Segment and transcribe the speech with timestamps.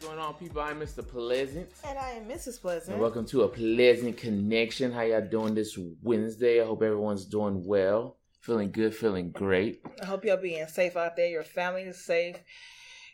[0.00, 0.60] going on, people?
[0.60, 1.06] I'm Mr.
[1.06, 1.68] Pleasant.
[1.84, 2.60] And I am Mrs.
[2.60, 2.92] Pleasant.
[2.92, 4.92] And welcome to a Pleasant Connection.
[4.92, 6.60] How y'all doing this Wednesday?
[6.62, 8.16] I hope everyone's doing well.
[8.40, 9.80] Feeling good, feeling great.
[10.00, 11.26] I hope y'all being safe out there.
[11.26, 12.36] Your family is safe.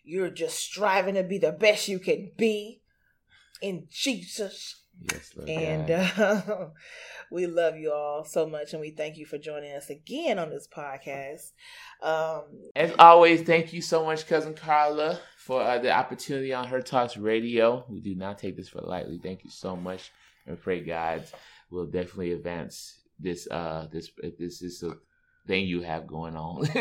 [0.05, 2.83] You're just striving to be the best you can be
[3.63, 4.84] in Jesus.
[5.01, 6.67] Yes, Lord And uh,
[7.31, 10.51] we love you all so much, and we thank you for joining us again on
[10.51, 11.53] this podcast.
[12.03, 12.43] Um,
[12.77, 17.17] As always, thank you so much, cousin Carla, for uh, the opportunity on Her Talks
[17.17, 17.85] Radio.
[17.89, 19.19] We do not take this for lightly.
[19.23, 20.11] Thank you so much,
[20.47, 21.25] and pray God
[21.71, 23.49] will definitely advance this.
[23.51, 24.97] Uh, this this is a
[25.47, 26.67] thing you have going on.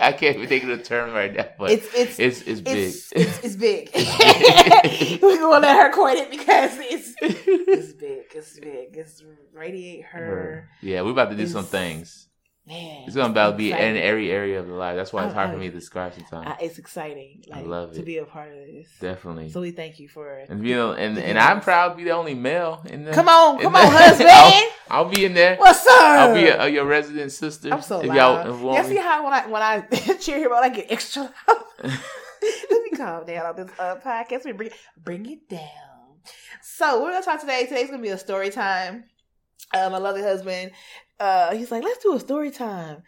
[0.00, 2.76] I can't even think of the term right now, but it's it's it's it's big.
[2.88, 3.90] it's, it's, it's big.
[5.22, 8.24] We're gonna let her coin it because it's it's big.
[8.34, 8.96] It's big.
[8.96, 10.70] It's radiate her.
[10.80, 12.28] yeah, we're about to do some things.
[12.66, 14.94] Man, It's gonna about be in every area of the life.
[14.94, 16.46] That's why it's hard I- for me to describe sometimes.
[16.46, 17.42] Uh, it's exciting.
[17.52, 18.86] I Like, love to be a part of this.
[19.00, 19.48] Definitely.
[19.50, 20.50] So we thank you for it.
[20.50, 23.12] and you know, and and I'm proud to be the only male in the.
[23.12, 24.28] Come on, come the- on, husband.
[24.30, 25.56] I'll, I'll be in there.
[25.56, 26.00] What's up?
[26.00, 27.72] I'll be a, your resident sister.
[27.72, 28.46] I'm so if loud.
[28.46, 29.80] y'all Y'all, see how when I when I
[30.20, 31.64] cheer him out, I get extra loud.
[31.82, 34.44] Let me calm down on this uh, podcast.
[34.44, 34.70] We bring
[35.02, 36.20] bring it down.
[36.62, 37.64] So we're gonna talk today.
[37.66, 39.04] Today's gonna be a story time.
[39.72, 40.72] Uh, my lovely husband,
[41.20, 43.02] uh, he's like, let's do a story time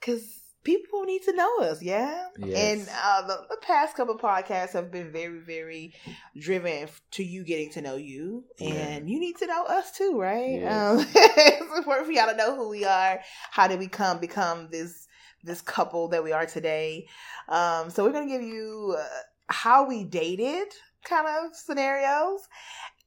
[0.00, 0.22] because
[0.64, 2.26] people need to know us, yeah.
[2.38, 2.58] Yes.
[2.88, 5.92] And uh, the, the past couple podcasts have been very, very
[6.38, 8.72] driven to you getting to know you, Yeah.
[8.74, 10.60] and you need to know us too, right?
[10.60, 10.72] Yes.
[10.72, 13.20] Um, it's important for y'all to know who we are.
[13.50, 15.08] How did we come become this
[15.44, 17.08] this couple that we are today?
[17.48, 19.04] Um, so we're gonna give you uh,
[19.48, 20.68] how we dated,
[21.04, 22.40] kind of scenarios,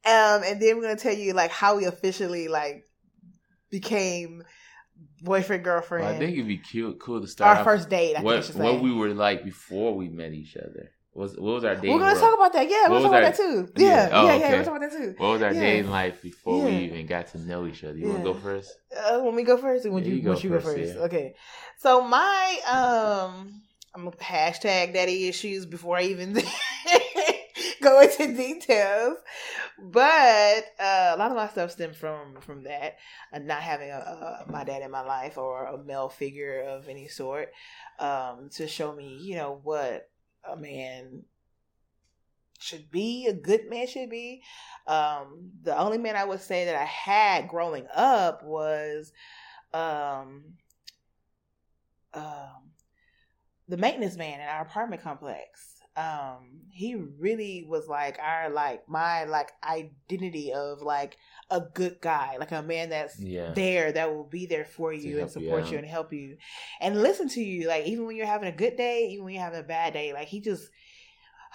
[0.06, 2.86] um, and then we're gonna tell you like how we officially like
[3.80, 4.44] became
[5.22, 6.06] boyfriend girlfriend.
[6.06, 8.16] Well, I think it'd be cute, cool to start our first date.
[8.18, 10.92] I what what we were like before we met each other.
[11.14, 11.94] Was what was our dating?
[11.94, 12.24] We're gonna world?
[12.26, 12.70] talk about that.
[12.70, 13.70] Yeah, we're talking our- about that too.
[13.78, 13.88] Yeah.
[13.88, 14.52] Yeah, Oh, yeah, yeah.
[14.52, 15.14] We're talking about that too.
[15.18, 15.60] What was our Yeah.
[15.62, 17.98] dating life before we even got to know each other?
[17.98, 18.70] You want to go first?
[18.96, 21.02] Uh, when we go first, when Yeah, you, you go once you go first, yeah.
[21.08, 21.36] Okay.
[21.78, 23.62] So my um,
[23.94, 26.34] I'm gonna hashtag daddy issues before I even
[27.86, 29.18] go into details,
[29.80, 32.98] but uh, a lot of my stuff stemmed from from that,
[33.32, 36.90] uh, not having a, a my dad in my life or a male figure of
[36.90, 37.52] any sort,
[38.00, 40.10] um, to show me, you know, what
[40.44, 41.24] a man
[42.60, 44.42] should be, a good man should be.
[44.88, 49.12] Um, the only man I would say that I had growing up was
[49.74, 50.44] um,
[52.14, 52.72] um,
[53.68, 55.75] the maintenance man in our apartment complex.
[55.98, 61.18] Um, he really was like our like my like identity of like
[61.50, 63.52] a good guy, like a man that's Yeah.
[63.52, 66.38] there that will be there for you and help you support you and help you
[66.82, 67.68] and listen to you.
[67.70, 70.12] Like even when you're having a good day, even when you're having a bad day,
[70.12, 70.70] like he just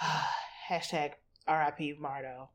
[0.69, 1.13] hashtag
[1.47, 1.97] R.I.P.
[2.03, 2.49] Mardo.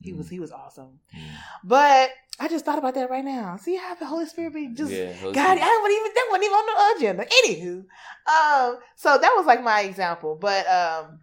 [0.00, 0.98] He was he was awesome.
[1.16, 1.28] Mm.
[1.64, 2.10] But
[2.40, 3.56] I just thought about that right now.
[3.56, 6.56] See how the Holy Spirit be just yeah, God, I wasn't even that wasn't even
[6.56, 7.24] on the agenda.
[7.24, 7.78] Anywho,
[8.28, 10.36] um, so that was like my example.
[10.40, 11.20] But um,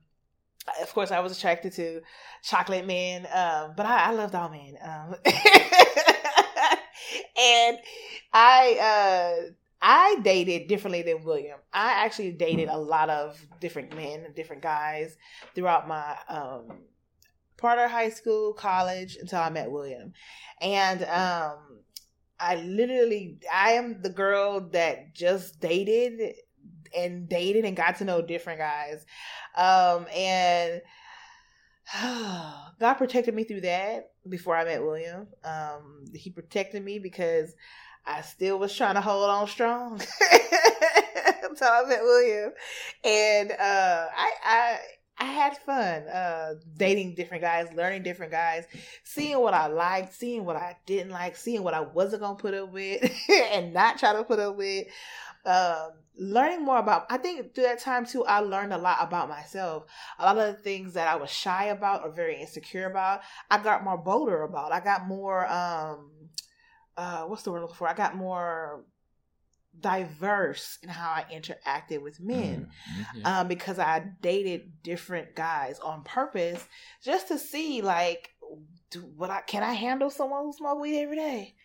[0.81, 2.01] of course, I was attracted to
[2.43, 3.27] chocolate men.
[3.33, 4.75] Um, but I, I loved all men.
[4.81, 5.15] Um,
[7.37, 7.77] and
[8.33, 9.51] I uh.
[9.81, 11.57] I dated differently than William.
[11.71, 15.15] I actually dated a lot of different men different guys
[15.55, 16.79] throughout my um,
[17.59, 20.13] part of high school, college, until I met William.
[20.61, 21.83] And um,
[22.39, 26.35] I literally, I am the girl that just dated
[26.95, 29.05] and dated and got to know different guys.
[29.55, 30.81] Um, and
[32.79, 35.27] God protected me through that before I met William.
[35.43, 37.53] Um, he protected me because
[38.05, 39.93] I still was trying to hold on strong
[41.43, 42.51] until I met William.
[43.03, 44.79] And uh, I, I,
[45.19, 48.65] I had fun uh, dating different guys, learning different guys,
[49.03, 52.53] seeing what I liked, seeing what I didn't like, seeing what I wasn't gonna put
[52.53, 54.87] up with, and not try to put up with.
[55.45, 57.05] Um, learning more about.
[57.09, 59.85] I think through that time too, I learned a lot about myself.
[60.19, 63.21] A lot of the things that I was shy about or very insecure about,
[63.51, 64.71] I got more bolder about.
[64.73, 65.47] I got more.
[65.51, 66.11] Um,
[66.97, 67.87] uh, what's the word I'm looking for?
[67.89, 68.85] I got more
[69.79, 73.25] diverse in how I interacted with men Mm, mhm.
[73.25, 76.67] um, because I dated different guys on purpose
[77.03, 78.31] just to see like
[78.91, 81.55] do what I can I handle someone who smoke weed every day?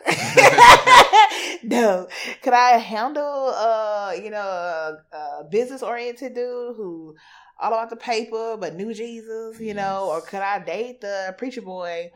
[1.64, 2.08] No.
[2.42, 7.14] Could I handle uh, you know, a, a business oriented dude who
[7.60, 11.60] all about the paper but knew Jesus, you know, or could I date the preacher
[11.60, 12.12] boy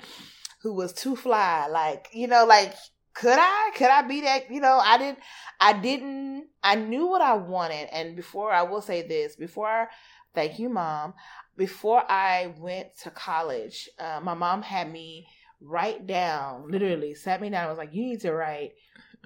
[0.62, 1.66] who was too fly?
[1.70, 2.74] Like, you know, like
[3.12, 3.70] could I?
[3.76, 4.50] Could I be that?
[4.50, 5.18] You know, I didn't.
[5.60, 6.48] I didn't.
[6.64, 9.88] I knew what I wanted, and before I will say this, before
[10.34, 11.14] Thank you, mom.
[11.56, 15.28] Before I went to college, uh, my mom had me
[15.60, 17.62] write down, literally sat me down.
[17.62, 18.72] and was like, you need to write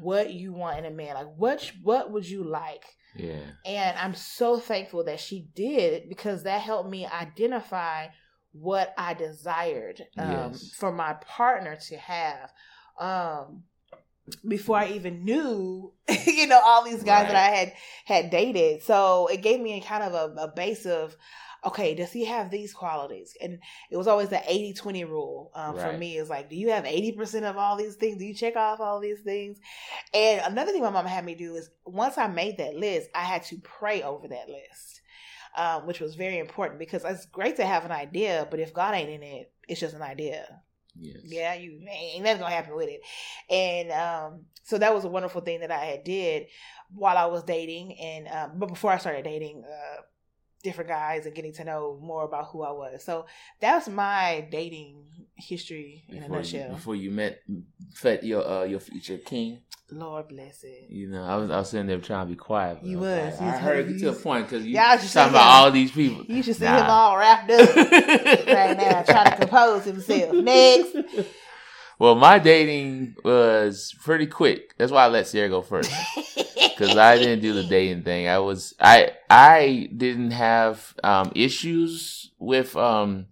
[0.01, 1.15] what you want in a man.
[1.15, 2.85] Like, what what would you like?
[3.17, 3.41] Yeah.
[3.65, 8.09] And I'm so thankful that she did because that helped me identify
[8.53, 10.71] what I desired um, Yes.
[10.77, 12.51] for my partner to have.
[12.99, 13.65] Um,
[14.47, 15.93] before I even knew,
[16.27, 17.73] you know, all these guys that I had
[18.05, 21.17] had dated, so it gave me a kind of a, a base of,
[21.65, 23.37] okay, does he have these qualities?
[23.41, 23.59] And
[23.91, 26.17] it was always the 80-20 rule um, for me.
[26.17, 28.19] Is like, do you have eighty percent of all these things?
[28.19, 29.59] Do you check off all these things?
[30.15, 33.23] And another thing my mom had me do is once I made that list, I
[33.23, 35.01] had to pray over that list,
[35.57, 38.95] um, which was very important because it's great to have an idea, but if God
[38.95, 40.61] ain't in it, it's just an idea.
[41.01, 41.19] Yes.
[41.25, 43.01] Yeah, you ain't nothing gonna happen with it.
[43.51, 46.47] And um, so that was a wonderful thing that I had did
[46.93, 50.03] while I was dating, and um, but before I started dating uh,
[50.69, 53.03] different guys and getting to know more about who I was.
[53.05, 53.27] So
[53.61, 55.05] that's my dating
[55.37, 56.75] history in a Before you, nutshell.
[56.77, 57.41] before you met,
[58.05, 59.61] met your uh, your future king,
[59.91, 60.87] Lord bless it.
[60.91, 62.79] you know, I was I was sitting there trying to be quiet.
[62.83, 63.09] You was
[63.41, 65.91] like, You I heard you to a point because you Yeah, talking about all these
[65.93, 66.25] people.
[66.27, 66.85] You should see Nah.
[66.85, 67.77] him all wrapped up
[68.47, 70.35] right now, trying to compose himself.
[70.37, 70.95] Next.
[71.99, 74.77] Well, my dating was pretty quick.
[74.79, 75.91] That's why I let Sierra go first.
[76.59, 78.29] because I didn't do the dating thing.
[78.29, 83.27] I was I I didn't have um, issues with um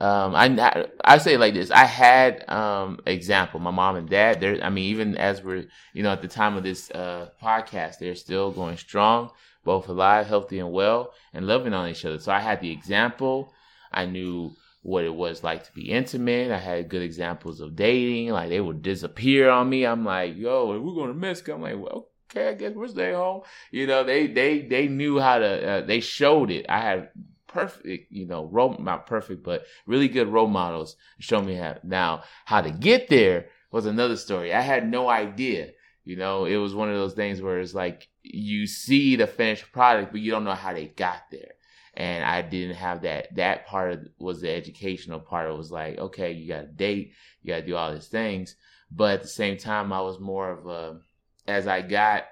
[0.00, 1.70] um I I say it like this.
[1.70, 3.60] I had um example.
[3.60, 4.40] My mom and dad.
[4.40, 4.62] There.
[4.62, 8.14] I mean, even as we're you know at the time of this uh podcast, they're
[8.14, 9.30] still going strong,
[9.64, 12.18] both alive, healthy, and well, and loving on each other.
[12.18, 13.52] So I had the example.
[13.92, 16.50] I knew what it was like to be intimate.
[16.50, 18.30] I had good examples of dating.
[18.30, 19.86] Like they would disappear on me.
[19.86, 21.54] I'm like, yo, we're going to Mexico.
[21.54, 23.42] I'm like, well, guess we're staying home.
[23.70, 25.68] You know, they they they knew how to.
[25.68, 26.66] Uh, they showed it.
[26.68, 27.10] I had
[27.46, 31.78] perfect, you know, role not perfect, but really good role models show me how.
[31.82, 34.52] Now, how to get there was another story.
[34.52, 35.70] I had no idea.
[36.04, 39.72] You know, it was one of those things where it's like you see the finished
[39.72, 41.52] product, but you don't know how they got there
[41.96, 43.34] and I didn't have that.
[43.36, 45.50] That part of, was the educational part.
[45.50, 48.56] It was like, okay, you got to date, you got to do all these things,
[48.90, 51.00] but at the same time, I was more of a.
[51.46, 52.24] As I got,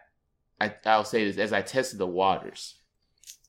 [0.61, 2.77] I, I'll say this: as I tested the waters,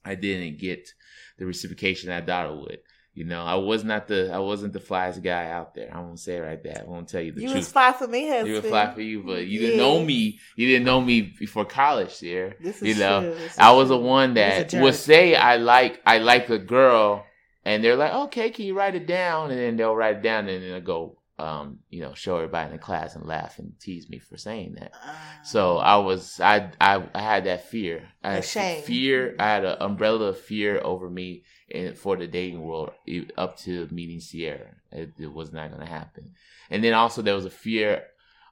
[0.04, 0.90] I didn't get
[1.38, 2.80] the reciprocation I thought I would.
[3.16, 5.92] You know, I was not the, I wasn't the flyest guy out there.
[5.94, 6.84] I won't say it right there.
[6.84, 7.54] I won't tell you the You truth.
[7.54, 8.48] You was fly for me, husband.
[8.48, 10.40] You would fly for you, but you didn't know me.
[10.56, 12.56] You didn't know me before college, Sierra.
[12.60, 13.36] This is You know, true.
[13.36, 17.24] This I was the one that would say I like I like a girl,
[17.64, 19.52] and they're like, okay, can you write it down?
[19.52, 22.68] And then they'll write it down, and then they'll go, um, you know, show everybody
[22.68, 24.92] in the class and laugh and tease me for saying that.
[25.04, 25.40] Ah.
[25.44, 28.08] So I was I I, I had that fear.
[28.24, 28.84] I had shame.
[28.84, 29.36] fear.
[29.40, 32.92] I had an umbrella of fear over me in, for the dating world
[33.38, 34.76] up to meeting Sierra.
[34.92, 36.34] It, it was not going to happen.
[36.70, 38.04] And then also there was a fear,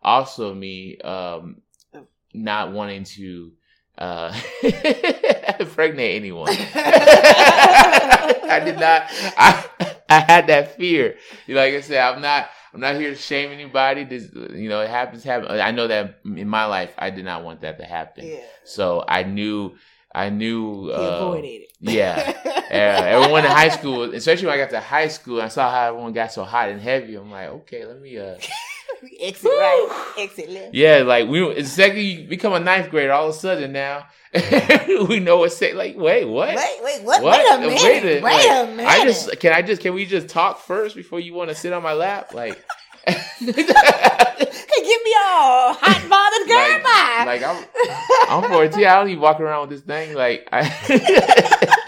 [0.01, 1.62] also me um,
[2.33, 3.51] not wanting to
[3.98, 4.33] uh,
[5.59, 6.50] impregnate anyone.
[8.52, 9.04] I did not.
[9.38, 9.66] I
[10.09, 11.16] I had that fear.
[11.47, 12.50] You know, like I said, I'm not.
[12.73, 14.04] I'm not here to shame anybody.
[14.06, 15.23] This, you know, it happens.
[15.23, 15.49] Happen.
[15.51, 18.25] I know that in my life, I did not want that to happen.
[18.25, 18.37] yeah.
[18.63, 19.75] So I knew.
[20.13, 20.87] I knew.
[20.87, 21.69] He Uh, avoided it.
[21.81, 22.33] yeah.
[22.45, 25.87] uh, everyone in high school, especially when I got to high school, I saw how
[25.90, 27.16] everyone got so hot and heavy.
[27.16, 28.18] I'm like, okay, let me.
[28.18, 28.35] uh
[29.19, 30.73] exit right, exit left.
[30.73, 31.54] Yeah, like we.
[31.54, 34.06] The second you become a ninth grader, all of a sudden now
[35.09, 35.73] we know what say.
[35.73, 36.56] Like, wait, what?
[36.56, 37.21] Wait, wait, what?
[37.21, 37.38] What?
[37.40, 37.83] Wait a minute.
[37.83, 38.88] Wait Wait, a- like, a minute.
[38.88, 41.73] I just can I just can we just talk first before you want to sit
[41.73, 42.33] on my lap?
[42.33, 42.64] Like,
[43.06, 43.16] Hey,
[44.83, 47.28] get me all hot bothered, girl.
[47.28, 47.44] like, like
[48.30, 48.85] I'm I'm 14.
[48.85, 50.16] I don't even walk around with this thing.
[50.16, 51.78] Like I.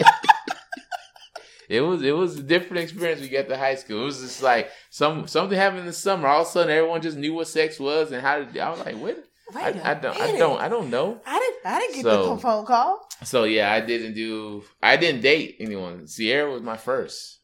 [1.66, 4.02] It was it was a different experience we got to high school.
[4.02, 6.28] It was just like some something happened in the summer.
[6.28, 8.60] All of a sudden, everyone just knew what sex was and how to.
[8.60, 9.24] I was like, what?
[9.54, 11.20] I, Wait I don't I don't I don't know.
[11.26, 11.38] I.
[11.64, 13.06] I didn't get So- the phone call.
[13.22, 14.64] So yeah, I didn't do.
[14.82, 16.06] I didn't date anyone.
[16.06, 17.38] Sierra was my first.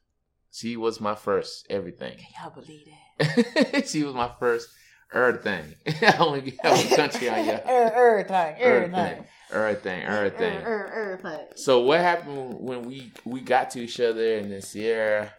[0.53, 2.19] She was my first everything.
[2.19, 2.87] Can y'all believe
[3.19, 3.87] that?
[3.89, 4.69] she was my first
[5.15, 5.75] everything.
[6.03, 7.53] I only have country on you.
[7.53, 8.57] Er- Everything.
[8.59, 9.25] Everything.
[9.53, 10.03] Everything.
[10.03, 10.57] Everything.
[10.59, 11.47] Er- er- Everything.
[11.57, 15.33] So what happened when we we got to each other and then Sierra,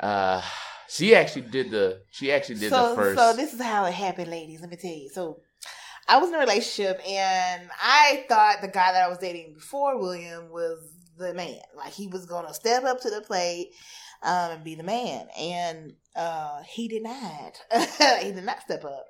[0.00, 0.42] uh,
[0.88, 3.18] she actually did the she actually did so, the first.
[3.18, 4.60] So this is how it happened, ladies.
[4.60, 5.08] Let me tell you.
[5.12, 5.40] So
[6.08, 9.98] I was in a relationship, and I thought the guy that I was dating before
[9.98, 10.78] William was
[11.18, 11.60] the man.
[11.76, 13.72] Like he was gonna step up to the plate
[14.22, 17.60] um, and be the man, and uh, he did not.
[18.22, 19.06] he did not step up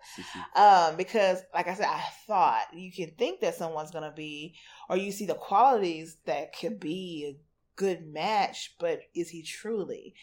[0.56, 4.54] um, because, like I said, I thought you can think that someone's gonna be,
[4.88, 7.40] or you see the qualities that could be a
[7.76, 10.14] good match, but is he truly?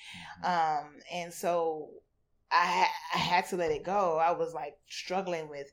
[0.44, 0.80] Mhm.
[0.82, 1.90] Um, and so
[2.52, 4.18] I I had to let it go.
[4.18, 5.68] I was like struggling with,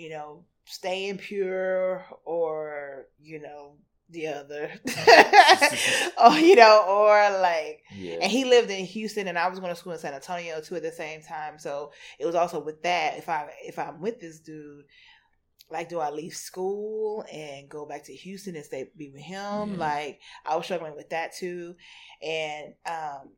[0.00, 3.76] you know, staying pure or you know
[4.10, 4.70] the other,
[6.24, 7.82] or you know, or like.
[7.94, 8.18] yeah.
[8.22, 10.76] And he lived in Houston, and I was going to school in San Antonio too
[10.76, 11.58] at the same time.
[11.58, 13.18] So it was also with that.
[13.18, 14.84] If I if I'm with this dude,
[15.70, 19.72] like, do I leave school and go back to Houston and stay be with him?
[19.72, 19.76] Yeah.
[19.78, 21.76] Like, I was struggling with that too.
[22.22, 23.30] And um,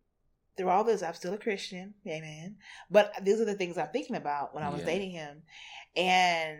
[0.57, 2.57] through all this, I'm still a Christian, amen.
[2.90, 4.87] But these are the things I'm thinking about when I was Yeah.
[4.87, 5.42] dating him.
[5.97, 6.59] And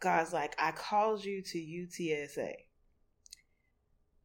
[0.00, 2.52] God's like, I called you to UTSA.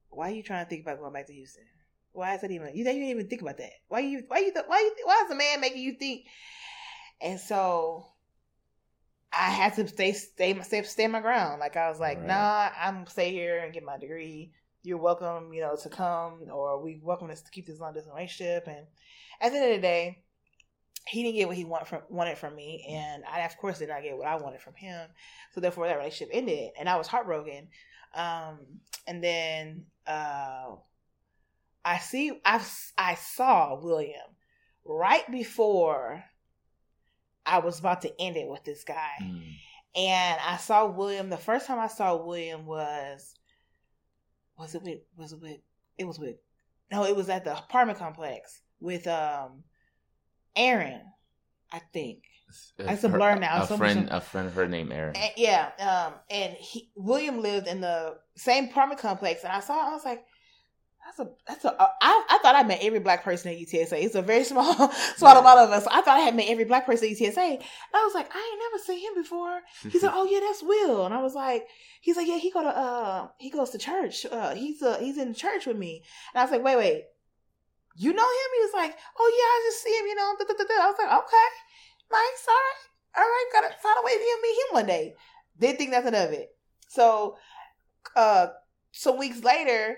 [0.09, 1.63] Why are you trying to think about going back to Houston?
[2.11, 2.75] Why is that even?
[2.75, 3.71] You didn't even think about that.
[3.87, 4.23] Why you?
[4.27, 4.53] Why you?
[4.67, 4.95] Why you?
[5.05, 6.25] Why is a man making you think?
[7.19, 8.05] And so
[9.31, 11.59] I had to stay, stay, stay, stay my ground.
[11.59, 12.27] Like I was like, Right.
[12.27, 14.51] nah, I'm gonna stay here and get my degree.
[14.83, 18.13] You're welcome, you know, to come, or we welcome us to keep this long distance
[18.13, 18.67] relationship.
[18.67, 18.85] And
[19.41, 20.22] at the end of the day,
[21.05, 23.89] he didn't get what he want from, wanted from me, and I, of course, did
[23.89, 25.09] not get what I wanted from him.
[25.51, 27.67] So therefore, that relationship ended, and I was heartbroken.
[28.15, 28.59] Um,
[29.07, 30.75] and then uh,
[31.83, 32.63] I see, I
[32.97, 34.21] I saw William
[34.85, 36.23] right before
[37.45, 39.11] I was about to end it with this guy.
[39.21, 39.55] Mm.
[39.95, 41.29] And I saw William.
[41.29, 43.35] The first time I saw William was
[44.57, 45.59] was it with was it with
[45.97, 46.35] it was with
[46.91, 49.63] no, it was at the apartment complex with um
[50.55, 51.01] Aaron,
[51.71, 52.23] I think.
[52.77, 53.63] It's a Her- blur now.
[53.63, 55.15] A So friend, much- a friend of her named Erin.
[55.15, 59.89] And, yeah, um, and he, William lived in the same apartment complex, and I saw.
[59.89, 60.23] I was like,
[61.03, 64.03] "That's a that's a." I, I thought I met every black person at UTSA.
[64.03, 64.71] It's a very small
[65.15, 65.39] small Yeah.
[65.39, 65.87] amount of us.
[65.87, 67.37] I thought I had met every black person at UTSA.
[67.37, 67.59] And
[67.95, 69.61] I was like, I ain't never seen him before.
[69.91, 71.65] He's like, "Oh yeah, that's Will," and I was like,
[72.01, 74.27] "He's like, yeah, he go to uh, he goes to church.
[74.31, 76.03] Uh, he's uh, he's in church with me."
[76.35, 77.03] And I was like, "Wait, wait."
[77.95, 78.49] You know him?
[78.57, 80.83] He was like, "Oh yeah, I just see him." You know, da, da, da, da.
[80.83, 81.49] I was like, "Okay,
[82.11, 85.15] nice, all right." all right, gotta find a way to meet him one day.
[85.59, 86.49] Didn't think nothing of it.
[86.89, 87.37] So,
[88.15, 88.47] uh,
[88.91, 89.97] some weeks later,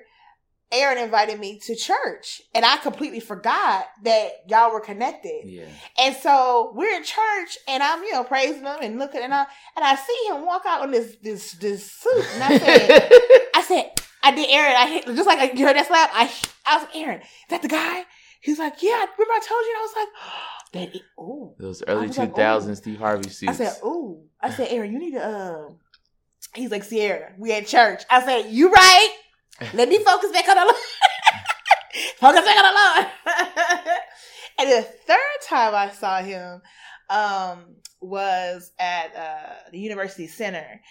[0.72, 5.44] Aaron invited me to church, and I completely forgot that y'all were connected.
[5.46, 5.66] yeah.
[5.98, 9.46] And so we're in church, and I'm you know praising him and looking, and I
[9.76, 13.10] and I see him walk out on this this this suit, and I said,
[13.56, 13.92] I said,
[14.26, 14.76] I did Aaron.
[14.76, 16.10] I hit just like you heard that slap.
[16.12, 16.32] I
[16.66, 18.04] I was like, Aaron, is that the guy?
[18.42, 19.06] He's like, yeah.
[19.18, 19.76] Remember I told you?
[19.76, 21.02] And I was like, that.
[21.18, 23.52] Oh, Those early was like, 2000s Steve Harvey suits.
[23.52, 25.70] I said, "Ooh." I said, "Aaron, you need to." Uh...
[26.56, 29.16] He's like, "Sierra, we at church." I said, "You right?
[29.74, 30.76] Let me focus back on the Lord.
[32.18, 33.88] focus back on the Lord."
[34.60, 36.62] and the third time I saw him
[37.10, 40.82] um, was at uh, the University Center.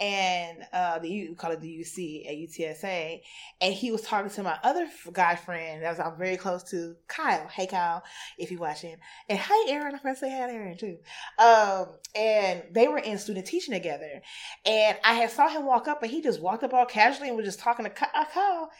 [0.00, 3.20] And uh, the U call it the UC at UTSA,
[3.60, 6.94] and he was talking to my other guy friend that was I'm very close to,
[7.08, 7.48] Kyle.
[7.48, 8.04] Hey Kyle,
[8.38, 8.96] if you're watching,
[9.28, 10.98] and hey Aaron, I'm gonna say hi to Aaron too.
[11.38, 14.22] Um, and they were in student teaching together.
[14.64, 17.36] And I had saw him walk up and he just walked up all casually and
[17.36, 18.70] was just talking to uh, Kyle.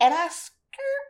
[0.00, 1.06] And I skirt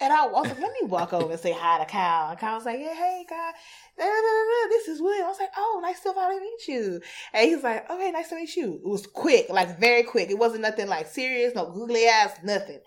[0.00, 2.30] and I was like, let me walk over and say hi to Kyle.
[2.30, 3.52] And Kyle was like, yeah, hey, Kyle.
[3.98, 5.24] Da, da, da, This is Will.
[5.24, 7.00] I was like, oh, nice to finally meet you.
[7.32, 8.74] And he's like, okay, nice to meet you.
[8.74, 10.30] It was quick, like very quick.
[10.30, 12.80] It wasn't nothing like serious, no googly ass, nothing.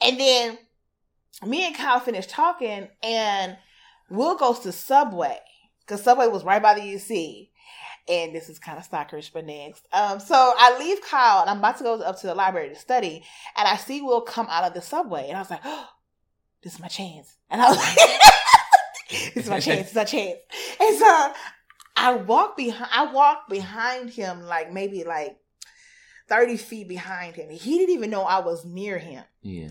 [0.00, 0.58] And then
[1.44, 3.58] me and Kyle finished talking and
[4.08, 5.38] Will goes to Subway
[5.80, 7.50] because Subway was right by the UC.
[8.08, 9.86] And this is kind of stalkerish, but next.
[9.92, 12.74] Um, so I leave Kyle and I'm about to go up to the library to
[12.74, 13.24] study,
[13.56, 15.88] and I see Will come out of the subway, and I was like, oh,
[16.62, 17.96] "This is my chance." And I was like,
[19.34, 19.80] "This is my chance.
[19.80, 20.38] It's is my chance."
[20.80, 21.32] And so
[21.96, 22.90] I walk behind.
[22.92, 25.36] I walk behind him, like maybe like
[26.28, 27.50] thirty feet behind him.
[27.50, 29.24] He didn't even know I was near him.
[29.42, 29.68] yeah.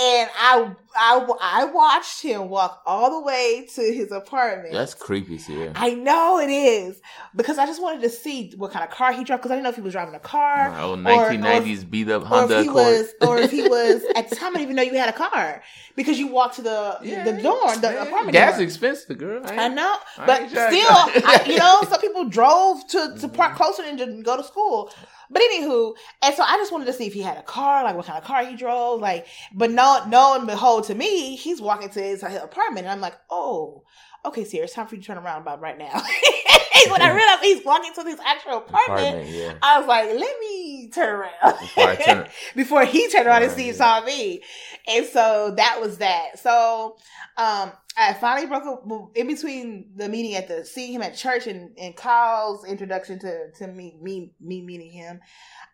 [0.00, 4.72] And I, I, I watched him walk all the way to his apartment.
[4.72, 5.72] That's creepy, Sierra.
[5.76, 6.98] I know it is
[7.36, 9.64] because I just wanted to see what kind of car he drove because I didn't
[9.64, 12.62] know if he was driving a car Right, old 1990s beat up or Honda if
[12.62, 12.84] he Accord.
[13.00, 15.12] was or if he was at the time I didn't even know you had a
[15.12, 15.62] car
[15.94, 18.02] because you walked to the Yeah, the door the yeah.
[18.02, 18.64] apartment Gas door.
[18.64, 19.42] expensive, girl.
[19.44, 23.36] I ain't- know, I but still, I, you know, some people drove to to Mm-hmm.
[23.36, 24.90] park closer and to go to school.
[25.32, 27.96] But anywho, and so I just wanted to see if he had a car, like
[27.96, 29.26] what kind of car he drove, like.
[29.54, 33.16] But no, no, and behold, to me, he's walking to his, apartment, and I'm like,
[33.30, 33.82] oh,
[34.26, 36.02] okay, Sierra, it's time for you to turn around about right now.
[36.90, 39.54] when I realized he's walking to his actual apartment, Apartment, yeah.
[39.62, 43.66] I was like, let me turn around Before turn- before he turned around and see
[43.68, 43.72] yeah.
[43.72, 44.42] saw me.
[44.88, 46.38] And so that was that.
[46.38, 46.96] So
[47.36, 51.46] um I finally broke up in between the meeting at the seeing him at church
[51.46, 55.20] and, and Kyle's introduction to to me me me meeting him.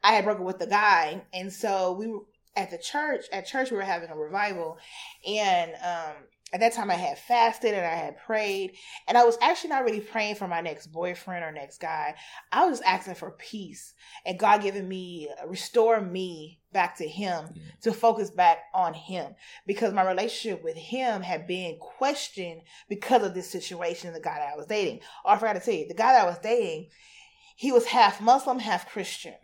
[0.03, 2.21] I had broken with the guy, and so we were-
[2.57, 4.79] at the church, at church, we were having a revival,
[5.25, 6.15] and um,
[6.53, 8.77] at that time I had fasted and I had prayed,
[9.07, 12.15] and I was actually not really praying for my next boyfriend or next guy.
[12.51, 17.63] I was asking for peace and God giving me, restore me back to Him Yeah.
[17.83, 19.35] to focus back on Him
[19.67, 24.53] because my relationship with Him had been questioned because of this situation, the guy that
[24.55, 25.01] I was dating.
[25.25, 26.89] Or I forgot to tell you, the guy that I was dating,
[27.57, 29.35] he was half Muslim, half Christian.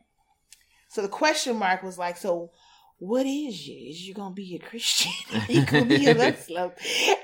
[0.88, 2.52] So the question mark was like, so
[2.99, 3.91] what is you?
[3.91, 5.13] Is you gonna be a Christian?
[5.49, 6.73] You gonna be a Muslim?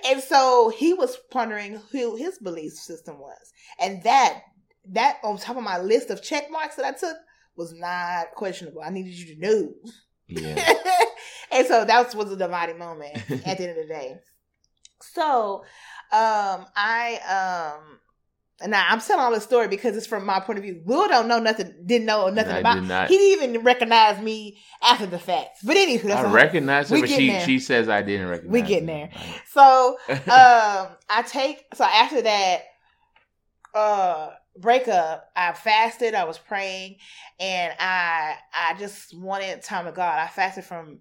[0.07, 3.53] And so he was pondering who his belief system was.
[3.81, 4.43] And that
[4.91, 7.17] that on top of my list of check marks that I took
[7.57, 8.83] was not questionable.
[8.83, 9.73] I needed you to know.
[10.27, 10.73] Yeah.
[11.53, 14.17] and so that was a dividing moment at the end of the day.
[15.03, 15.65] So
[16.12, 18.00] um I um
[18.61, 20.83] and now I'm telling all this story because it's from my point of view.
[20.85, 22.75] Will don't know nothing, didn't know nothing I about.
[22.75, 23.09] did not.
[23.09, 25.59] He didn't even recognize me after the fact.
[25.64, 27.47] But anywho, that's I recognize her, but getting she there.
[27.47, 28.52] she says I didn't recognize.
[28.52, 29.11] We getting her.
[29.12, 29.43] there.
[29.49, 32.62] So um I take so after that
[33.75, 36.97] uh breakup, I fasted, I was praying,
[37.38, 40.19] and I I just wanted time with God.
[40.19, 40.99] I fasted from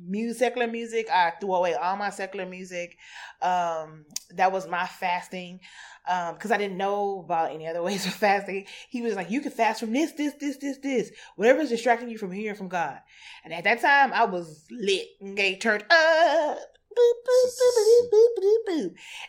[0.00, 1.08] music, secular music.
[1.10, 2.96] I threw away all my secular music.
[3.42, 4.04] Um
[4.34, 5.60] that was my fasting.
[6.08, 8.66] Um, because I didn't know about any other ways of fasting.
[8.88, 11.10] He was like, You can fast from this, this, this, this, this.
[11.36, 12.98] Whatever's distracting you from hearing from God.
[13.44, 16.58] And at that time I was lit and get turned up.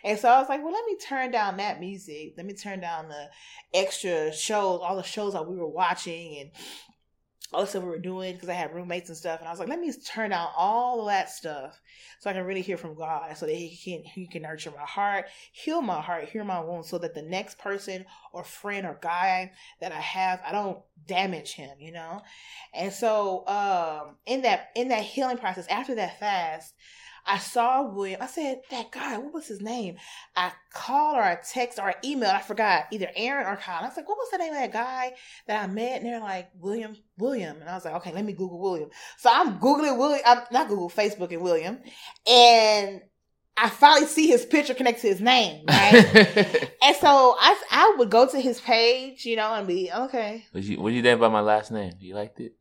[0.03, 2.33] And so I was like, well, let me turn down that music.
[2.35, 3.29] Let me turn down the
[3.73, 6.51] extra shows, all the shows that we were watching and
[7.53, 9.39] all the stuff we were doing because I had roommates and stuff.
[9.39, 11.79] And I was like, let me turn down all of that stuff
[12.19, 14.85] so I can really hear from God so that He can He can nurture my
[14.85, 18.97] heart, heal my heart, heal my wounds, so that the next person or friend or
[19.01, 22.21] guy that I have, I don't damage him, you know?
[22.73, 26.73] And so um in that in that healing process, after that fast,
[27.25, 28.21] I saw William.
[28.21, 29.97] I said, that guy, what was his name?
[30.35, 33.83] I called or I text or I emailed, I forgot, either Aaron or Kyle.
[33.83, 35.13] I was like, what was the name of that guy
[35.47, 36.01] that I met?
[36.01, 37.57] And they're like, William, William.
[37.59, 38.89] And I was like, okay, let me Google William.
[39.17, 41.79] So I'm Googling William, I'm not Google, Facebook and William.
[42.27, 43.01] And
[43.57, 45.93] I finally see his picture connect to his name, right?
[46.83, 50.45] and so I, I would go to his page, you know, and be, okay.
[50.51, 51.93] what you what you think about my last name?
[51.99, 52.53] You liked it?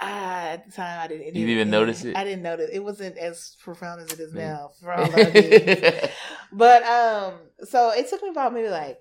[0.00, 1.26] At the time, I didn't.
[1.26, 2.16] You didn't even notice it?
[2.16, 2.70] I didn't notice.
[2.72, 4.70] It wasn't as profound as it is now.
[4.80, 5.06] For all.
[6.52, 7.34] But um,
[7.64, 8.98] so it took me about maybe like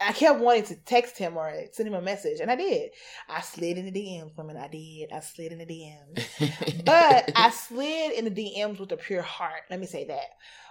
[0.00, 2.90] I kept wanting to text him or send him a message, and I did.
[3.28, 4.56] I slid in the DMs, women.
[4.56, 5.12] I did.
[5.12, 9.62] I slid in the DMs, but I slid in the DMs with a pure heart.
[9.70, 10.26] Let me say that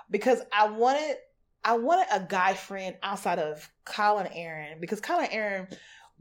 [0.09, 1.15] because I wanted,
[1.63, 5.67] I wanted a guy friend outside of Kyle and Aaron because Kyle and Aaron,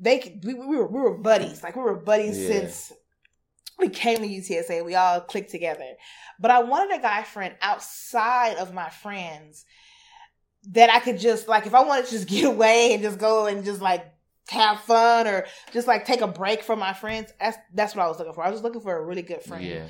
[0.00, 1.62] they we, we were we were buddies.
[1.62, 2.48] Like we were buddies Yeah.
[2.48, 2.92] since
[3.78, 4.84] we came to UTSA.
[4.84, 5.84] We all clicked together.
[6.38, 9.64] But I wanted a guy friend outside of my friends
[10.72, 13.46] that I could just like if I wanted to just get away and just go
[13.46, 14.04] and just like
[14.48, 17.32] have fun or just like take a break from my friends.
[17.40, 18.44] That's that's what I was looking for.
[18.44, 19.64] I was looking for a really good friend.
[19.64, 19.86] yeah.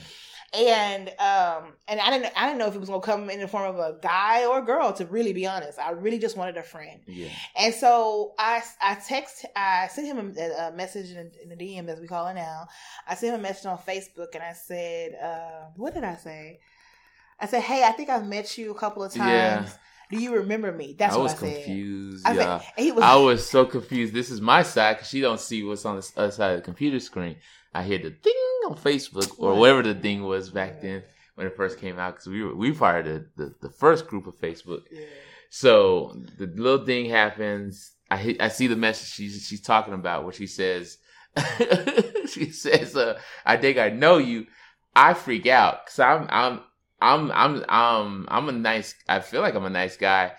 [0.53, 3.47] And um and I didn't I didn't know if it was gonna come in the
[3.47, 5.79] form of a guy or a girl, to really be honest.
[5.79, 7.01] I really just wanted a friend.
[7.07, 7.29] Yeah.
[7.57, 11.89] And so I I text I sent him a, a message in, in the DM
[11.89, 12.67] as we call it now.
[13.07, 16.59] I sent him a message on Facebook and I said, uh, what did I say?
[17.39, 19.69] I said, hey, I think I've met you a couple of times.
[19.69, 19.73] Yeah.
[20.11, 20.97] Do you remember me?
[20.99, 21.65] That's I what was I said.
[21.65, 22.27] confused.
[22.27, 22.61] I yeah.
[22.77, 23.05] said, was.
[23.05, 24.13] I was so confused.
[24.13, 26.65] This is my side because she don't see what's on the other side of the
[26.65, 27.37] computer screen.
[27.73, 28.35] I hear the ding
[28.71, 31.03] on Facebook or whatever the thing was back then
[31.35, 34.07] when it first came out because we were we part of the, the the first
[34.07, 34.83] group of Facebook.
[34.91, 35.05] Yeah.
[35.51, 37.93] So the little thing happens.
[38.11, 40.99] I hit, I see the message she's she's talking about where she says
[42.29, 44.47] she says uh, I think I know you.
[44.95, 46.61] I freak out because I'm I'm
[47.01, 48.95] I'm I'm um I'm a nice.
[49.09, 50.33] I feel like I'm a nice guy,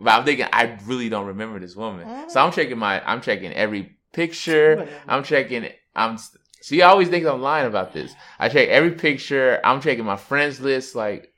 [0.00, 2.28] but I'm thinking I really don't remember this woman.
[2.30, 4.88] So I'm checking my I'm checking every picture.
[5.06, 5.68] I'm checking.
[5.94, 6.18] I'm.
[6.62, 8.12] She always thinks I'm lying about this.
[8.38, 9.60] I check every picture.
[9.64, 10.94] I'm checking my friends list.
[10.94, 11.32] Like,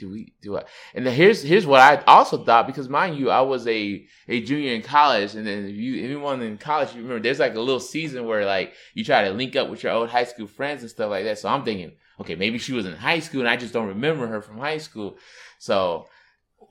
[0.00, 0.64] do we do I?
[0.94, 4.72] And here's here's what I also thought because mind you, I was a a junior
[4.72, 7.80] in college, and then if you anyone in college, you remember there's like a little
[7.80, 10.90] season where like you try to link up with your old high school friends and
[10.90, 11.38] stuff like that.
[11.38, 14.26] So I'm thinking, okay, maybe she was in high school and I just don't remember
[14.26, 15.18] her from high school.
[15.58, 16.08] So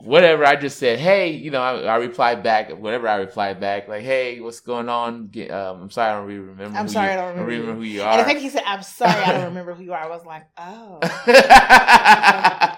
[0.01, 3.87] whatever, I just said, hey, you know, I, I replied back, whatever I replied back,
[3.87, 5.27] like, hey, what's going on?
[5.27, 6.77] Get, um, I'm sorry, I don't really remember.
[6.77, 7.73] I'm sorry, you, I don't remember you.
[7.73, 8.11] who you are.
[8.11, 10.25] And the fact he said, "I'm sorry, I don't remember who you are," I was
[10.25, 10.99] like, "Oh."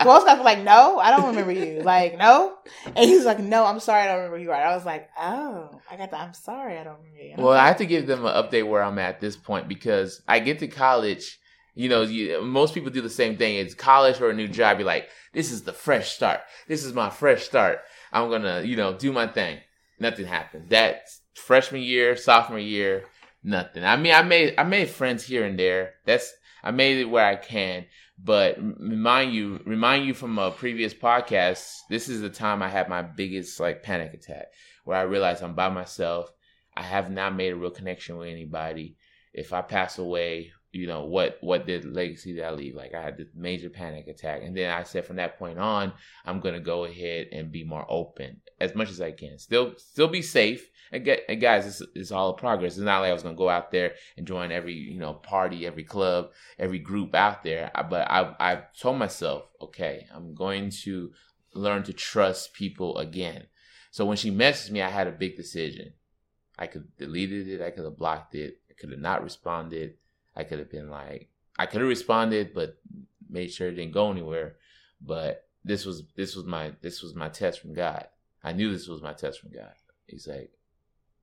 [0.04, 3.40] Most guys were like, "No, I don't remember you." Like, no, and he was like,
[3.40, 6.10] "No, I'm sorry, I don't remember who you are." I was like, "Oh, I got
[6.12, 6.18] the.
[6.20, 8.84] I'm sorry, I don't remember you." Well, I have to give them an update where
[8.84, 11.40] I'm at this point because I get to college
[11.74, 13.56] You know, you, most people do the same thing.
[13.56, 14.78] It's college or a new job.
[14.78, 16.42] You're like, this is the fresh start.
[16.68, 17.80] This is my fresh start.
[18.12, 19.60] I'm gonna, you know, do my thing.
[20.00, 20.70] Nothing happened.
[20.70, 21.04] That
[21.36, 23.06] freshman year, sophomore year,
[23.44, 23.84] nothing.
[23.84, 25.94] I mean, I made I made friends here and there.
[26.06, 27.86] That's I made it where I can.
[28.24, 31.80] But remind you, remind you from a previous podcast.
[31.90, 34.48] This is the time I had my biggest like panic attack,
[34.84, 36.32] where I realized I'm by myself.
[36.76, 38.98] I have not made a real connection with anybody.
[39.34, 42.76] If I pass away, you know what what did legacy that I leave?
[42.76, 45.92] Like I had this major panic attack, and then I said from that point on,
[46.26, 49.38] I'm gonna go ahead and be more open as much as I can.
[49.38, 50.70] Still, still be safe.
[50.94, 52.74] And, get, and guys, it's, it's all a progress.
[52.74, 55.66] It's not like I was gonna go out there and join every you know party,
[55.66, 57.72] every club, every group out there.
[57.90, 61.12] But I I told myself, okay, I'm going to
[61.54, 63.48] learn to trust people again.
[63.92, 65.94] So when she messaged me, I had a big decision.
[66.58, 67.62] I could deleted it.
[67.62, 68.60] I could have blocked it.
[68.70, 69.96] I could have not responded
[70.36, 72.78] I could have been like, I could have responded, but
[73.30, 74.56] made sure it didn't go anywhere.
[75.02, 78.08] But this was this was my this was my test from God.
[78.44, 79.74] I knew this was my test from God.
[80.08, 80.52] He's like,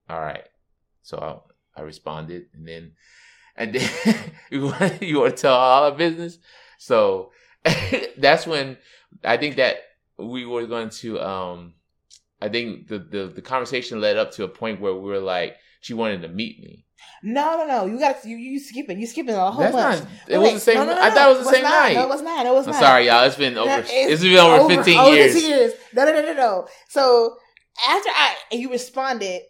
[0.09, 0.45] all right.
[1.03, 1.45] So
[1.77, 2.93] I, I responded, and then
[3.57, 4.15] and then
[4.51, 6.39] you want you want to tell all our business.
[6.79, 7.33] So
[8.17, 8.79] that's when
[9.25, 9.77] I think that
[10.17, 11.21] we were going to.
[11.21, 11.75] um
[12.41, 15.57] I think the, the the conversation led up to a point where we were like,
[15.81, 16.85] she wanted to meet me.
[17.23, 17.87] No, no, no.
[17.87, 19.01] You got you you skipping.
[19.01, 20.01] You skipping a whole That's bunch.
[20.01, 20.75] Not, it was the same.
[20.77, 21.71] No, no, no, I thought it was the same not.
[21.71, 21.95] night.
[21.95, 22.47] No, it was not.
[22.47, 22.81] It was I'm not.
[22.81, 23.25] sorry, y'all.
[23.25, 23.71] It's been over.
[23.71, 25.43] it's, it's been over, over 15 over years.
[25.43, 25.73] years.
[25.95, 26.69] No, no, no, no, no.
[26.89, 27.37] So
[27.89, 29.43] after I and you responded,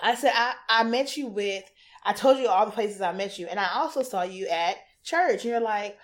[0.00, 1.64] I said I I met you with.
[2.06, 4.76] I told you all the places I met you, and I also saw you at
[5.02, 5.42] church.
[5.42, 5.98] And you're like.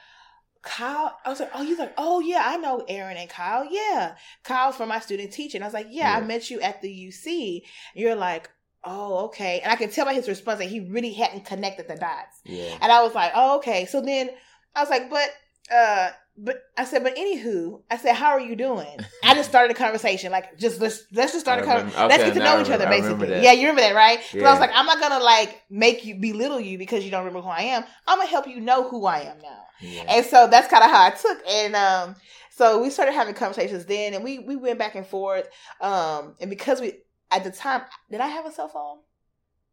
[0.63, 3.65] Kyle, I was like, oh, you're like, oh yeah, I know Aaron and Kyle.
[3.65, 5.63] Yeah, Kyle's for my student teaching.
[5.63, 6.19] I was like, yeah, yeah.
[6.19, 7.63] I met you at the UC.
[7.95, 8.51] You're like,
[8.85, 9.61] oh, okay.
[9.61, 12.41] And I could tell by his response that he really hadn't connected the dots.
[12.45, 12.77] Yeah.
[12.81, 13.87] And I was like, oh, okay.
[13.87, 14.31] So then
[14.75, 15.31] I was like, but,
[15.75, 16.11] uh,
[16.43, 18.99] but I said, but anywho, I said, how are you doing?
[19.25, 22.01] I just started a conversation, like just let's let's just start a conversation.
[22.01, 23.43] Okay, let's get to know each other, basically.
[23.43, 24.19] Yeah, you remember that, right?
[24.19, 24.49] Because yeah.
[24.49, 27.43] I was like, I'm not gonna like make you belittle you because you don't remember
[27.43, 27.85] who I am.
[28.07, 29.65] I'm gonna help you know who I am now.
[29.81, 30.05] Yeah.
[30.09, 31.39] And so that's kind of how I took.
[31.47, 32.17] And um,
[32.51, 35.49] so we started having conversations then, and we we went back and forth.
[35.81, 36.95] Um, and because we
[37.31, 38.99] at the time, did I have a cell phone?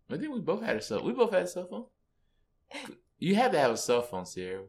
[0.09, 1.03] I think we both had a cell.
[1.03, 1.85] We both had a cell phone.
[3.19, 4.63] You had to have a cell phone, Sierra.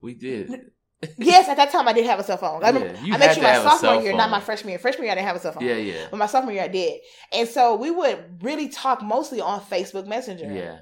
[0.00, 0.70] we did.
[1.18, 2.64] yes, at that time I did have a cell phone.
[2.64, 4.78] I, remember, yeah, I met you my sophomore year, not my freshman year.
[4.78, 5.64] Freshman year I didn't have a cell phone.
[5.64, 6.06] Yeah, yeah.
[6.10, 7.00] But my sophomore year I did,
[7.32, 10.52] and so we would really talk mostly on Facebook Messenger.
[10.52, 10.78] Yeah.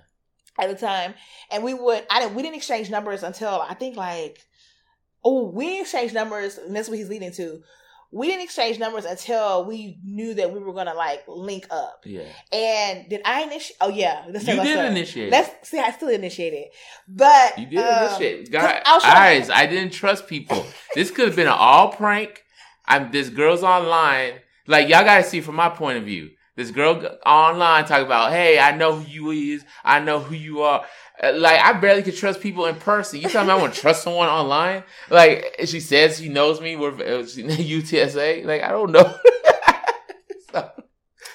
[0.60, 1.14] At the time,
[1.50, 4.38] and we would I didn't we didn't exchange numbers until I think like
[5.24, 7.62] oh we exchanged numbers, and that's what he's leading to
[8.12, 12.02] we didn't exchange numbers until we knew that we were gonna like link up.
[12.04, 12.24] Yeah.
[12.52, 13.76] And did I initiate?
[13.80, 15.30] Oh yeah, let's you did initiate.
[15.32, 15.78] Let's see.
[15.78, 16.66] I still initiated,
[17.08, 18.52] but you did um, initiate.
[18.52, 20.64] God, guys, I didn't trust people.
[20.94, 22.44] this could have been an all prank.
[22.86, 24.34] I'm this girl's online.
[24.66, 26.30] Like y'all gotta see from my point of view.
[26.54, 29.64] This girl online talk about, hey, I know who you is.
[29.82, 30.84] I know who you are.
[31.22, 33.20] Uh, like I barely could trust people in person.
[33.20, 34.84] You tell me I want to trust someone online?
[35.10, 36.76] Like she says she knows me.
[36.76, 38.44] We're UTSA.
[38.52, 39.02] Like I don't know.
[40.52, 40.70] so,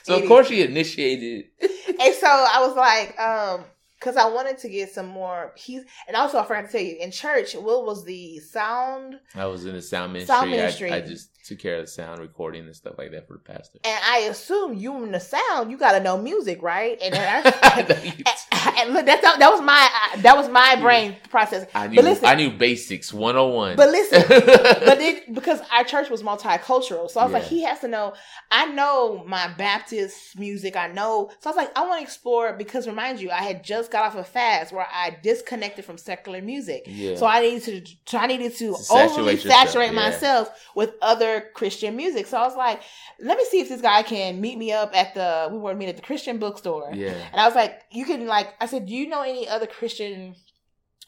[0.03, 1.45] so of course she initiated.
[1.61, 3.65] and so I was like, um,
[3.99, 6.97] because I wanted to get some more He's And also, I forgot to tell you,
[6.99, 9.19] in church, Will was the sound.
[9.35, 10.35] I was in the sound ministry.
[10.35, 10.91] Sound ministry.
[10.91, 13.39] I, I, just took care of the sound recording and stuff like that for the
[13.39, 13.79] pastor.
[13.83, 16.97] And I assume you in the sound, you got to know music, right?
[17.01, 21.67] And, I, and, and look, that that was my that was my brain process.
[21.73, 23.75] I knew, but listen, I knew basics one on one.
[23.75, 27.39] But listen, but it, because our church was multicultural, so I was yeah.
[27.39, 28.13] like, he has to know.
[28.51, 30.75] I know my Baptist music.
[30.75, 33.63] I know, so I was like, I want to explore because remind you, I had
[33.63, 36.83] just got off a fast where I disconnected from secular music.
[36.85, 37.15] Yeah.
[37.15, 39.95] So I needed to, I needed to, to overly saturate yeah.
[39.95, 42.27] myself with other Christian music.
[42.27, 42.81] So I was like,
[43.19, 45.89] let me see if this guy can meet me up at the, we were meeting
[45.89, 46.91] at the Christian bookstore.
[46.93, 47.13] Yeah.
[47.31, 50.35] And I was like, you can like, I said, do you know any other Christian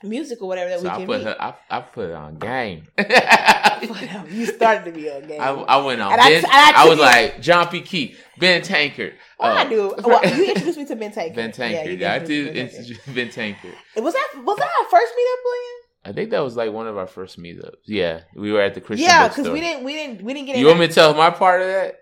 [0.04, 1.28] music or whatever that so we can I put meet.
[1.28, 2.88] Her, I, I put on game.
[4.32, 5.42] you started to be on game.
[5.42, 6.14] I, I went on.
[6.14, 7.82] And ben, I, I, I, was like John P.
[7.82, 9.16] Kee, Ben Tankard.
[9.40, 9.96] Well, uh, I knew.
[10.04, 11.36] Well, you introduced me to Ben Tankard.
[11.36, 12.00] Ben Tankard.
[12.00, 13.74] Yeah, I did introduce Ben Tankard.
[13.98, 15.89] Was that was that our first meetup, William?
[16.04, 17.76] I think that was like one of our first meetups.
[17.86, 19.08] Yeah, we were at the Christian.
[19.08, 19.22] Bookstore.
[19.22, 20.58] Yeah, because we didn't we didn't we didn't get.
[20.58, 21.96] You want me to tell my part of that?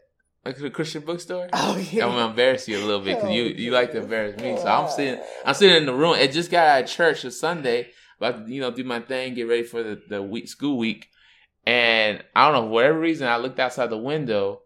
[0.45, 1.49] Like the Christian bookstore.
[1.53, 2.05] Oh yeah.
[2.05, 4.55] I'm gonna embarrass you a little bit because oh, you you like to embarrass me.
[4.57, 6.15] So I'm sitting I'm sitting in the room.
[6.15, 9.33] It just got out of church a Sunday about to, you know, do my thing,
[9.33, 11.09] get ready for the, the week, school week.
[11.65, 14.61] And I don't know, for whatever reason, I looked outside the window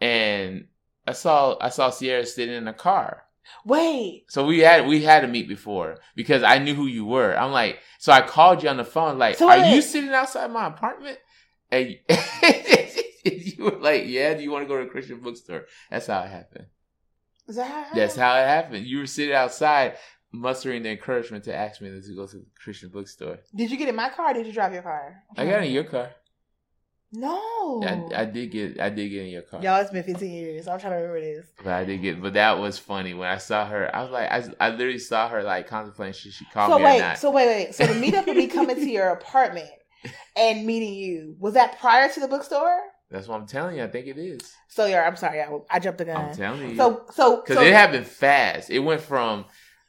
[0.00, 0.66] and
[1.06, 3.24] I saw, I saw Sierra sitting in a car.
[3.64, 4.24] Wait.
[4.28, 7.36] So we had we had to meet before because I knew who you were.
[7.36, 9.74] I'm like, so I called you on the phone, like, So are wait.
[9.74, 11.18] you sitting outside my apartment?
[11.70, 11.96] And
[13.24, 14.34] you were like, yeah.
[14.34, 15.66] Do you want to go to a Christian bookstore?
[15.90, 16.66] That's how it happened.
[17.48, 18.86] Is that how it That's how it happened.
[18.86, 19.96] You were sitting outside,
[20.32, 23.38] mustering the encouragement to ask me to go to the Christian bookstore.
[23.54, 25.22] Did you get in my car or did you drive your car?
[25.36, 26.10] I got in your car.
[27.12, 27.82] No.
[27.84, 29.62] I, I did get I did get in your car.
[29.62, 30.66] Y'all, it's been 15 years.
[30.66, 31.46] I'm trying to remember this.
[31.62, 33.94] But I did get, but that was funny when I saw her.
[33.94, 36.82] I was like, I, I literally saw her like contemplating should she call So me
[36.84, 37.18] or wait, not.
[37.18, 37.74] so wait, wait.
[37.74, 39.68] So the meetup would be coming to your apartment
[40.36, 41.36] and meeting you.
[41.38, 42.80] Was that prior to the bookstore?
[43.10, 43.84] That's what I'm telling you.
[43.84, 44.54] I think it is.
[44.68, 46.30] So yeah, I'm sorry, I, I jumped the gun.
[46.30, 46.76] I'm telling you.
[46.76, 48.70] So so because so, it happened fast.
[48.70, 49.44] It went from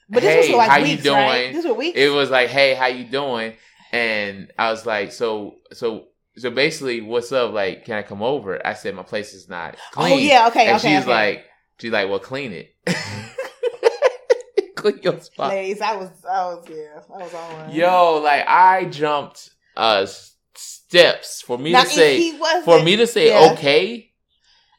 [0.10, 1.16] but this was like how weeks, you doing?
[1.16, 1.54] right?
[1.54, 1.98] This was weeks.
[1.98, 3.54] It was like, hey, how you doing?
[3.94, 7.54] And I was like, so so so basically, what's up?
[7.54, 8.66] Like, can I come over?
[8.66, 10.14] I said my place is not clean.
[10.14, 10.96] oh yeah, okay, and okay.
[10.96, 11.12] she's okay.
[11.12, 11.46] like,
[11.80, 12.76] she's like, well, clean it.
[14.76, 15.50] clean your spot.
[15.50, 17.76] ladies, I was I was yeah, I was on one.
[17.76, 20.08] Yo, like I jumped uh
[20.56, 23.54] steps for me now, to say for me to say yeah.
[23.54, 24.10] okay.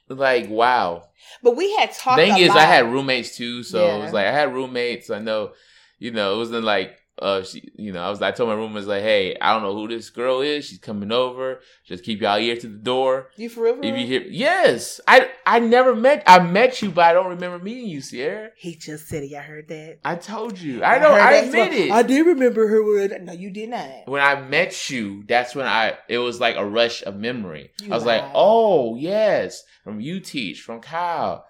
[0.08, 1.04] Like wow.
[1.42, 2.18] but we had talked.
[2.18, 2.58] Thing is, lot.
[2.58, 5.08] I had roommates too, so it was like I had roommates.
[5.08, 5.52] I know,
[5.98, 8.20] you know, it wasn't like uh, she, you know, I was.
[8.20, 10.64] I told my roommates like, hey, I don't know who this girl is.
[10.64, 11.60] She's coming over.
[11.84, 13.30] Just keep y'all ear to the door.
[13.36, 13.78] you for real.
[13.82, 16.24] If you hear, yes, I I never met.
[16.26, 18.50] I met you, but I don't remember meeting you, Sierra.
[18.56, 19.34] he just said it.
[19.34, 19.98] I heard that.
[20.04, 20.82] I told you.
[20.82, 21.12] I know.
[21.12, 21.90] heard I admit it.
[21.92, 22.82] I did remember her.
[22.82, 23.88] When, no, you did not.
[24.06, 27.70] when I met you, that's when I it was like a rush of memory.
[27.80, 31.46] You I was like, oh yes, from you teach, from Kyle.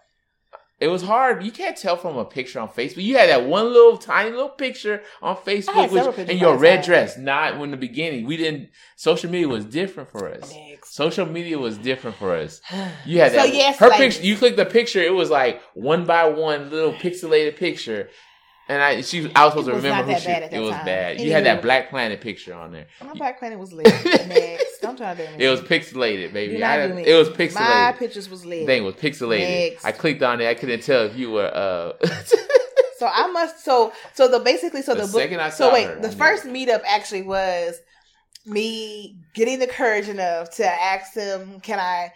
[0.81, 1.45] It was hard.
[1.45, 3.03] You can't tell from a picture on Facebook.
[3.05, 7.17] You had that one little tiny little picture on Facebook, which, in your red dress.
[7.17, 8.27] Not in the beginning.
[8.27, 8.71] We didn't.
[8.97, 10.53] Social media was different for us.
[10.83, 12.61] Social media was different for us.
[13.07, 13.55] You had So, that.
[13.55, 14.23] yes, her like- picture.
[14.25, 15.01] You clicked the picture.
[15.01, 18.09] It was like one by one little pixelated picture.
[18.67, 20.27] And I, she, I was supposed to remember who she.
[20.27, 20.87] bad at that it was time.
[20.87, 21.21] bad.
[21.21, 22.87] You had that BlackPlanet picture on there.
[23.05, 23.85] My Black planet was lit.
[24.05, 24.74] Next.
[24.85, 25.42] Don't try to.
[25.44, 26.62] It was pixelated, baby.
[26.62, 27.55] I- it was pixelated.
[27.55, 28.66] My pictures was lit.
[28.66, 29.70] Thing was pixelated.
[29.70, 29.85] Next.
[29.85, 30.47] I clicked on it.
[30.49, 31.47] I couldn't tell if you were.
[31.55, 31.92] uh
[32.99, 33.64] So I must.
[33.64, 35.33] So so the basically so The the, book.
[35.33, 36.16] I so wait, her, the I knew.
[36.16, 37.79] first meetup actually was
[38.47, 42.12] me getting the courage enough to ask him, "Can I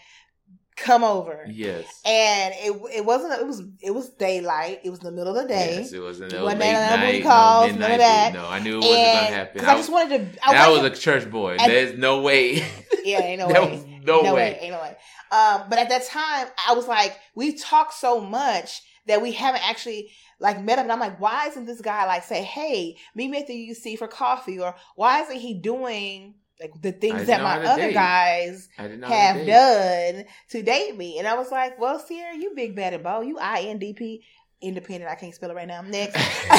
[0.83, 1.85] come over?" Yes.
[2.05, 3.41] And it it wasn't.
[3.41, 4.81] It was it was daylight.
[4.85, 5.77] It was the middle of the day.
[5.81, 7.99] Yes, it was in It the wasn't late none of night, calls, no none of
[7.99, 8.33] that.
[8.35, 9.51] No, I knew it wasn't gonna happen.
[9.55, 10.47] because I, just wanted to.
[10.47, 11.57] I, and I was a church boy.
[11.61, 12.64] and- There's no way.
[13.05, 13.61] yeah, ain't no way.
[13.71, 14.59] was no, way.
[14.61, 14.97] ain't no way.
[15.31, 19.69] Um, but at that time, I was like, we talked so much that we haven't
[19.69, 20.11] actually
[20.41, 20.85] like met up.
[20.85, 23.99] And I'm like, why isn't this guy like say, hey, meet me at the UC
[23.99, 27.94] for coffee, or why isn't he doing like the things that my other date.
[27.94, 31.18] guys I have done to date me?
[31.18, 34.21] And I was like, well, Sierra, you big bad and bold, you INDP.
[34.61, 35.79] Independent, I can't spell it right now.
[35.79, 36.16] I'm next.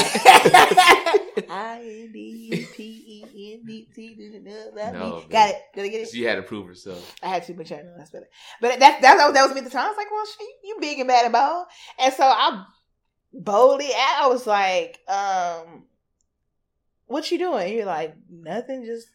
[1.50, 4.16] I N D P E N D T.
[4.74, 5.56] No, Got it.
[5.74, 6.08] Did I get it?
[6.08, 7.14] She had to prove herself.
[7.22, 8.28] I had to, but I know that's better.
[8.62, 9.84] But that that that was me at the time.
[9.84, 11.66] I was like, well, she, you big and bad and bold,
[11.98, 12.64] and so I
[13.32, 15.84] boldly, I was like, um,
[17.10, 17.74] what you doing?
[17.74, 19.08] You're like nothing, just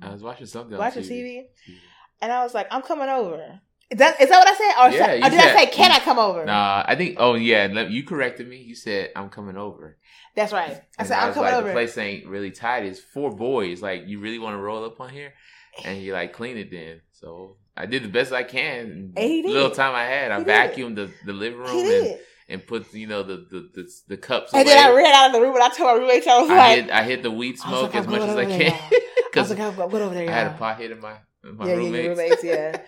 [0.00, 0.74] I was watching something.
[0.74, 1.10] on watching TV.
[1.68, 1.76] TV.
[2.22, 3.60] And I was like, I'm coming over.
[3.90, 4.72] Is that is that what I said?
[4.78, 6.44] Or, Yeah, or did said- I say, can I come over?
[6.44, 7.16] Nah, I think.
[7.18, 8.58] Oh yeah, you corrected me.
[8.58, 9.96] You said I'm coming over.
[10.36, 10.80] That's right.
[10.98, 11.68] I said, I I'm coming like, over.
[11.68, 12.84] the place ain't really tight.
[12.84, 13.82] It's four boys.
[13.82, 15.32] Like, you really want to roll up on here?
[15.84, 17.00] And you like clean it then.
[17.12, 19.12] So I did the best I can.
[19.16, 20.54] Little time I had, I He did.
[20.54, 22.06] vacuumed the, the living room he did.
[22.12, 22.20] and
[22.58, 24.52] put you know the the the, the cups.
[24.52, 24.74] And away.
[24.74, 26.56] then I ran out of the room and I told my roommate, I was I
[26.56, 28.78] like, hit I hit the weed smoke like, as much as I there, can y'all.
[28.80, 30.30] I was because like, there.
[30.30, 31.94] I had a pot hit in my in my yeah, roommates.
[31.94, 32.80] yeah, roommates, yeah.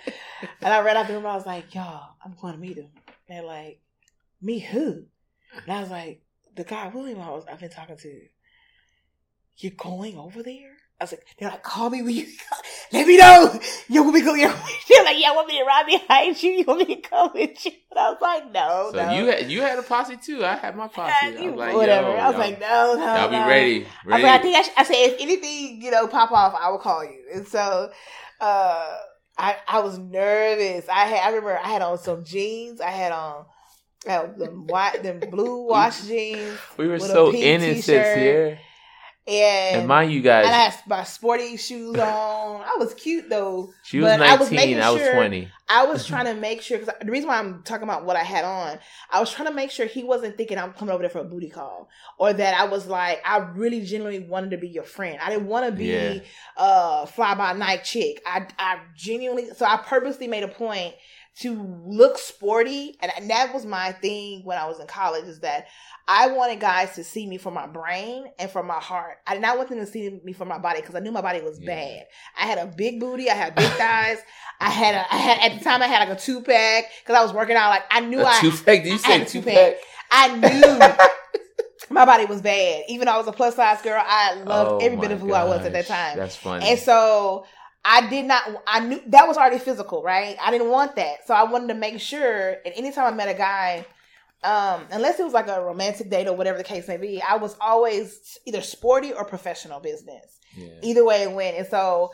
[0.60, 1.26] and I ran out the room.
[1.26, 2.88] I was like, y'all, I'm going to meet him.
[3.28, 3.80] And like,
[4.40, 5.04] me who?
[5.64, 6.22] And I was like,
[6.54, 8.20] the guy William I was, I've been talking to.
[9.58, 10.76] You're going over there?
[11.02, 12.28] I was like, they're like, call me when you,
[12.92, 13.58] let me know.
[13.88, 14.34] You want me to go?
[14.34, 14.54] You're
[14.88, 16.52] they're like, yeah, I want me to ride behind you.
[16.52, 17.72] You want me to come with you?
[17.90, 19.12] And I was like, no, so no.
[19.12, 20.44] you had you had a posse too.
[20.44, 21.12] I had my posse.
[21.12, 22.10] I was like, whatever.
[22.10, 23.48] Yo, I was like, no, no, y'all be no.
[23.48, 23.86] ready.
[24.08, 26.70] I, mean, I think I, sh- I said if anything, you know, pop off, I
[26.70, 27.18] will call you.
[27.34, 27.90] And so,
[28.40, 28.96] uh,
[29.36, 30.88] I I was nervous.
[30.88, 32.80] I had I remember I had on some jeans.
[32.80, 33.46] I had on
[34.06, 38.18] I had them white, them blue wash jeans, we were so innocent t-shirt.
[38.18, 38.58] here.
[39.26, 42.60] And And mind you guys, and I had my sporty shoes on.
[42.62, 43.72] I was cute though.
[43.84, 45.48] she was but I was 19, I was 20.
[45.68, 48.22] I was trying to make sure because the reason why I'm talking about what I
[48.24, 48.78] had on,
[49.10, 51.24] I was trying to make sure he wasn't thinking I'm coming over there for a
[51.24, 55.18] booty call, or that I was like I really genuinely wanted to be your friend.
[55.22, 56.20] I didn't want to be Yeah.
[56.56, 58.20] a fly by night chick.
[58.26, 60.94] I I genuinely so I purposely made a point
[61.40, 65.24] to look sporty, and, and that was my thing when I was in college.
[65.24, 65.66] Is that
[66.06, 69.16] I wanted guys to see me for my brain and for my heart.
[69.26, 71.22] I did not want them to see me for my body because I knew my
[71.22, 71.74] body was Yeah.
[71.74, 72.06] bad.
[72.38, 73.30] I had a big booty.
[73.30, 74.18] I had big thighs.
[74.60, 77.16] I had a, I had at the time I had like a two pack because
[77.18, 77.70] I was working out.
[77.70, 78.82] Like I knew A I two pack?
[78.82, 79.76] Did you say two pack?
[80.10, 82.84] I knew my body was bad.
[82.88, 85.32] Even though I was a plus size girl, I loved Oh every bit of who
[85.32, 86.18] I was at that time.
[86.18, 86.68] That's funny.
[86.68, 87.46] And so
[87.84, 88.42] I did not.
[88.66, 90.36] I knew that was already physical, right?
[90.40, 92.56] I didn't want that, so I wanted to make sure.
[92.64, 93.86] And anytime I met a guy,
[94.44, 97.36] um, unless it was like a romantic date or whatever the case may be, I
[97.36, 100.38] was always either sporty or professional business.
[100.56, 100.68] yeah.
[100.82, 101.56] Either way, it went.
[101.56, 102.12] And so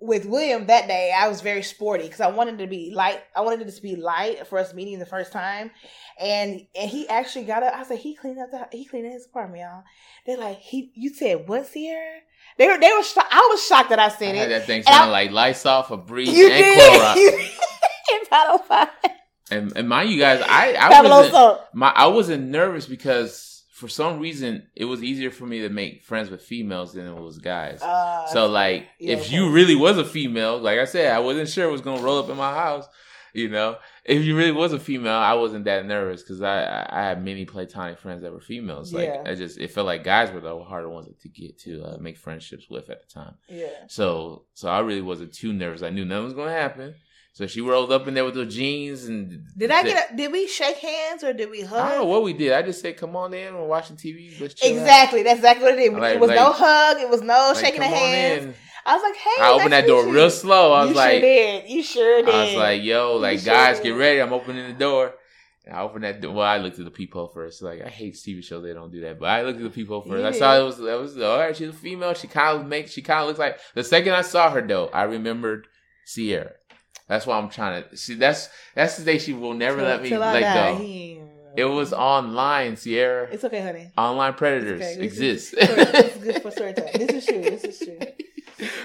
[0.00, 3.20] with William that day, I was very sporty because I wanted to be light.
[3.34, 5.72] I wanted it to be light for us meeting the first time,
[6.20, 7.74] and and he actually got up.
[7.74, 9.82] I said he cleaned up the he cleaned his apartment, y'all.
[10.26, 10.92] They're like he.
[10.94, 12.20] You said what, Sierra?
[12.58, 13.02] They were they were.
[13.30, 14.48] I was shocked that I I had it.
[14.50, 17.00] that thing I- sound like Lysol, Febreze, You and did.
[17.00, 17.14] Clorox.
[18.10, 18.88] You- Battle Five.
[19.50, 24.18] And, and mind you guys, I I wasn't my I wasn't nervous because for some
[24.18, 27.80] reason it was easier for me to make friends with females than it was guys.
[27.80, 29.34] Uh, so like, yeah, if okay.
[29.36, 32.18] you really was a female, like I said, I wasn't sure it was gonna roll
[32.18, 32.86] up in my house.
[33.34, 37.02] You know, if you really was a female, I wasn't that nervous because I I
[37.02, 38.92] had many platonic friends that were females.
[38.92, 39.22] Like Yeah.
[39.26, 42.16] I just it felt like guys were the harder ones to get to uh, make
[42.16, 43.34] friendships with at the time.
[43.48, 43.66] yeah.
[43.88, 45.82] So so I really wasn't too nervous.
[45.82, 46.94] I knew nothing was gonna happen.
[47.34, 50.12] So she rolled up in there with the jeans and Did I get?
[50.12, 51.78] A, did we shake hands or did we hug?
[51.80, 52.52] I don't know what we did.
[52.52, 53.54] I just said, "Come on in.
[53.54, 54.40] We're watching TV.
[54.40, 55.22] Let's chill out." Exactly.
[55.22, 55.92] That's exactly what it did.
[55.92, 56.96] Like- it was like- no hug.
[57.00, 58.44] It was no Like, shaking of hands.
[58.46, 58.54] in.
[58.88, 60.72] I was like, "Hey." I opened that door meet real slow.
[60.72, 61.68] I was you like, sure did.
[61.70, 62.34] You sure did.
[62.34, 63.84] I was like, "Yo, like sure guys, did.
[63.84, 64.20] get ready.
[64.20, 65.14] I'm opening the door."
[65.66, 66.32] And I opened that door.
[66.34, 67.60] Well, I looked at the peephole first.
[67.62, 69.18] Like I hate TV shows; they don't do that.
[69.20, 70.24] But I looked at the peephole first.
[70.24, 71.54] I saw it was that was all right.
[71.54, 72.14] She's a female.
[72.14, 72.92] She kind of makes.
[72.92, 73.58] She kind of looks like.
[73.74, 75.66] The second I saw her, though, I remembered
[76.06, 76.52] Sierra.
[77.08, 78.14] That's why I'm trying to see.
[78.14, 80.78] That's that's the day she will never Till- let me let die, go.
[80.78, 81.20] he-
[81.56, 83.28] It was online, Sierra.
[83.30, 83.90] It's okay, honey.
[83.98, 85.02] Online predators okay.
[85.02, 85.54] Exist.
[85.54, 86.86] is- This is good for story time.
[86.94, 87.42] This is true.
[87.42, 87.98] This is true.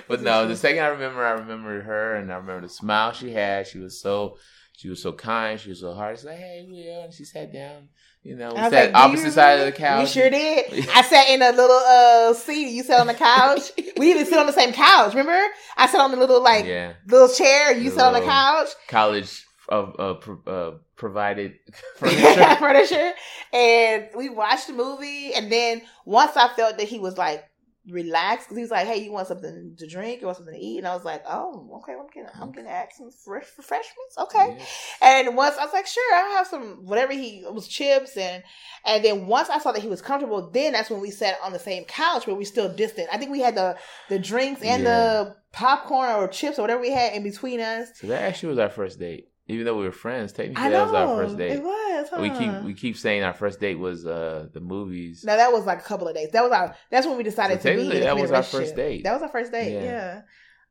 [0.08, 3.32] but no, the second I remember, I remember her, and I remember the smile she
[3.32, 3.68] had.
[3.68, 4.38] She was so,
[4.74, 5.60] she was so kind.
[5.60, 6.18] She was so hard.
[6.18, 7.90] She's like, "Hey, Will," and she sat down.
[8.24, 10.02] You know, sat like, "Do you opposite side of the couch.
[10.02, 10.90] You sure did.
[10.96, 12.70] I sat in a little uh seat.
[12.70, 13.72] You sat on the couch.
[13.98, 15.14] we didn't sit on the same couch.
[15.14, 15.40] Remember?
[15.76, 17.74] I sat on the little like yeah, little chair.
[17.78, 18.70] You sat on the couch.
[18.88, 21.56] college of uh, uh, provided
[21.98, 22.56] furniture.
[22.56, 23.14] furniture.
[23.52, 25.34] And we watched the movie.
[25.34, 27.44] And then once I felt that he was like
[27.90, 30.22] relaxed, because he was like, "Hey, you want something to drink?
[30.22, 31.94] You want something to eat?" And I was like, "Oh, okay.
[31.94, 34.18] I'm getting, I'm getting ask some fresh refreshments.
[34.18, 34.66] Okay." Yeah.
[35.02, 38.44] And once I was like, "Sure, I'll have some whatever he it was chips." And
[38.86, 41.52] and then once I saw that he was comfortable, then that's when we sat on
[41.52, 43.10] the same couch, but we still distant.
[43.12, 43.78] I think we had the
[44.10, 47.90] the drinks and the popcorn or chips or whatever we had in between us.
[47.96, 49.30] So that actually was our first date.
[49.48, 51.52] Even though we were friends, technically I that know was our first date.
[51.54, 52.10] it was.
[52.10, 52.22] Huh?
[52.22, 55.24] We keep we keep saying our first date was uh the movies.
[55.26, 56.32] No, that was like a couple of days.
[56.32, 56.76] That was our.
[56.90, 58.00] That's when we decided So to be.
[58.00, 59.04] that was our first date.
[59.04, 59.74] That was our first date.
[59.74, 59.84] Yeah.
[59.84, 60.22] Yeah,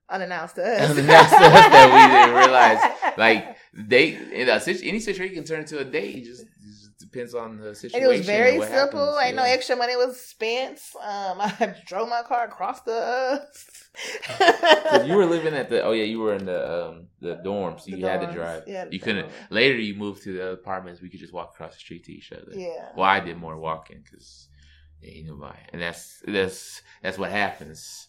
[0.08, 0.90] unannounced to us.
[0.90, 2.98] Unannounced to us that we didn't realize.
[3.18, 3.58] Like
[3.88, 6.16] date in a any situation can turn into a date.
[6.16, 6.81] It just, just
[7.12, 9.06] depends on the And it was very simple.
[9.06, 9.26] happens.
[9.26, 9.50] Ain't no Yeah.
[9.50, 10.80] extra money was spent.
[11.00, 13.46] Um, I drove my car across the.
[15.06, 17.92] You were living at the oh yeah you were in the um the dorms The
[17.92, 19.50] you had to drive Yeah, you couldn't dorms.
[19.50, 22.32] later you moved to the apartments we could just walk across the street to each
[22.32, 22.88] other Yeah.
[22.96, 24.48] well I did more walking because
[25.00, 28.08] you ain't nobody and that's that's that's what happens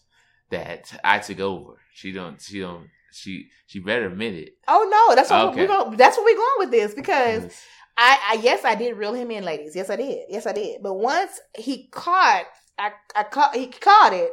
[0.50, 5.14] that I took over she don't she don't she she better admit it Oh no,
[5.14, 5.60] that's what Okay.
[5.62, 5.96] we're going.
[5.96, 7.54] That's what we're going with this because.
[7.96, 9.76] I, I yes I did reel him in, ladies.
[9.76, 10.26] Yes I did.
[10.28, 10.82] Yes I did.
[10.82, 12.44] But once he caught,
[12.78, 14.30] I I caught he caught it.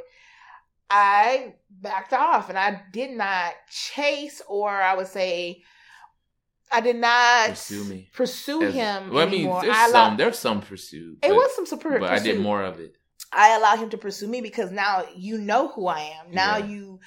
[0.90, 5.64] I backed off and I did not chase or I would say
[6.72, 8.10] I did not Pursue me.
[8.14, 11.36] pursue As- him well I mean there's I allowed- some there's some pursuit it but,
[11.36, 12.96] was some super but I did more of it
[13.32, 16.32] I allowed him to pursue me because now you know who I am.
[16.34, 16.66] Now Yeah.
[16.66, 17.00] you,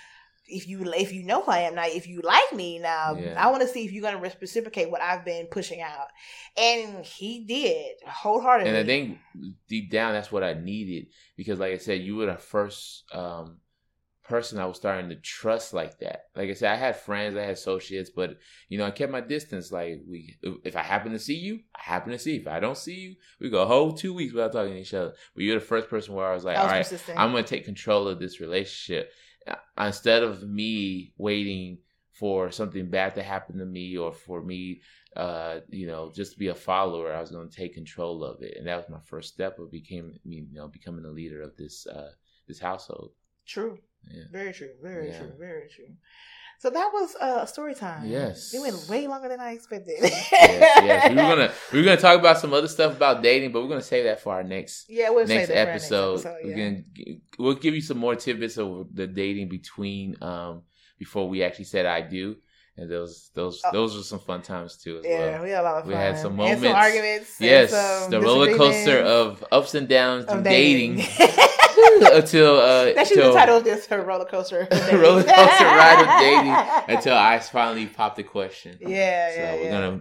[0.47, 3.35] if you if you know who I am now, if you like me now, Yeah.
[3.37, 6.09] I want to see if you're gonna reciprocate what I've been pushing out,
[6.57, 8.69] and he did wholeheartedly.
[8.69, 9.19] And I think
[9.69, 13.59] deep down, that's what I needed because, like I said, you were the first um,
[14.25, 16.25] person I was starting to trust like that.
[16.35, 18.39] Like I said, I had friends, I had associates, but
[18.69, 19.71] you know, I kept my distance.
[19.71, 22.35] Like we, if I happen to see you, I happen to see.
[22.35, 22.41] You.
[22.41, 24.95] If I don't see you, we go a whole two weeks without talking to each
[24.95, 25.15] other.
[25.35, 27.19] But you're the first person where I was like, was all right, persistent.
[27.19, 29.11] I'm going to take control of this relationship
[29.79, 31.79] instead of me waiting
[32.13, 34.81] for something bad to happen to me or for me,
[35.17, 37.13] uh, you know, just to be a follower.
[37.13, 39.71] I was going to take control of it, and that was my first step of
[39.71, 42.11] became, you know, becoming the leader of this uh,
[42.47, 43.13] this household.
[43.47, 43.79] True.
[44.11, 44.25] Yeah.
[44.31, 44.71] Very true.
[44.83, 45.19] Very Yeah.
[45.19, 45.33] true.
[45.39, 45.95] Very true.
[46.61, 48.07] So that was uh, story time.
[48.07, 48.55] Yes.
[48.55, 49.97] It went way longer than I expected.
[50.01, 51.09] yes, yes.
[51.11, 53.69] We were gonna we were gonna talk about some other stuff about dating, but we're
[53.69, 56.23] gonna save that for our next Yeah, we'll next episode.
[56.23, 56.71] For our next episode We're yeah.
[56.71, 60.63] gonna we'll give you some more tidbits of the dating between um
[60.99, 62.37] before we actually said I do,
[62.79, 63.71] and those those Oh.
[63.73, 65.43] those were some fun times too as Yeah, well.
[65.43, 65.89] we had a lot of fun.
[65.89, 66.63] We had some And moments.
[66.63, 67.41] some arguments.
[67.41, 71.39] Yes, some the roller coaster of ups and downs of dating, dating.
[72.03, 74.67] until uh That should be till- the title of this her roller coaster.
[74.93, 78.77] roller coaster ride of dating until I finally popped the question.
[78.81, 79.71] Yeah, So yeah, we're yeah.
[79.71, 80.01] gonna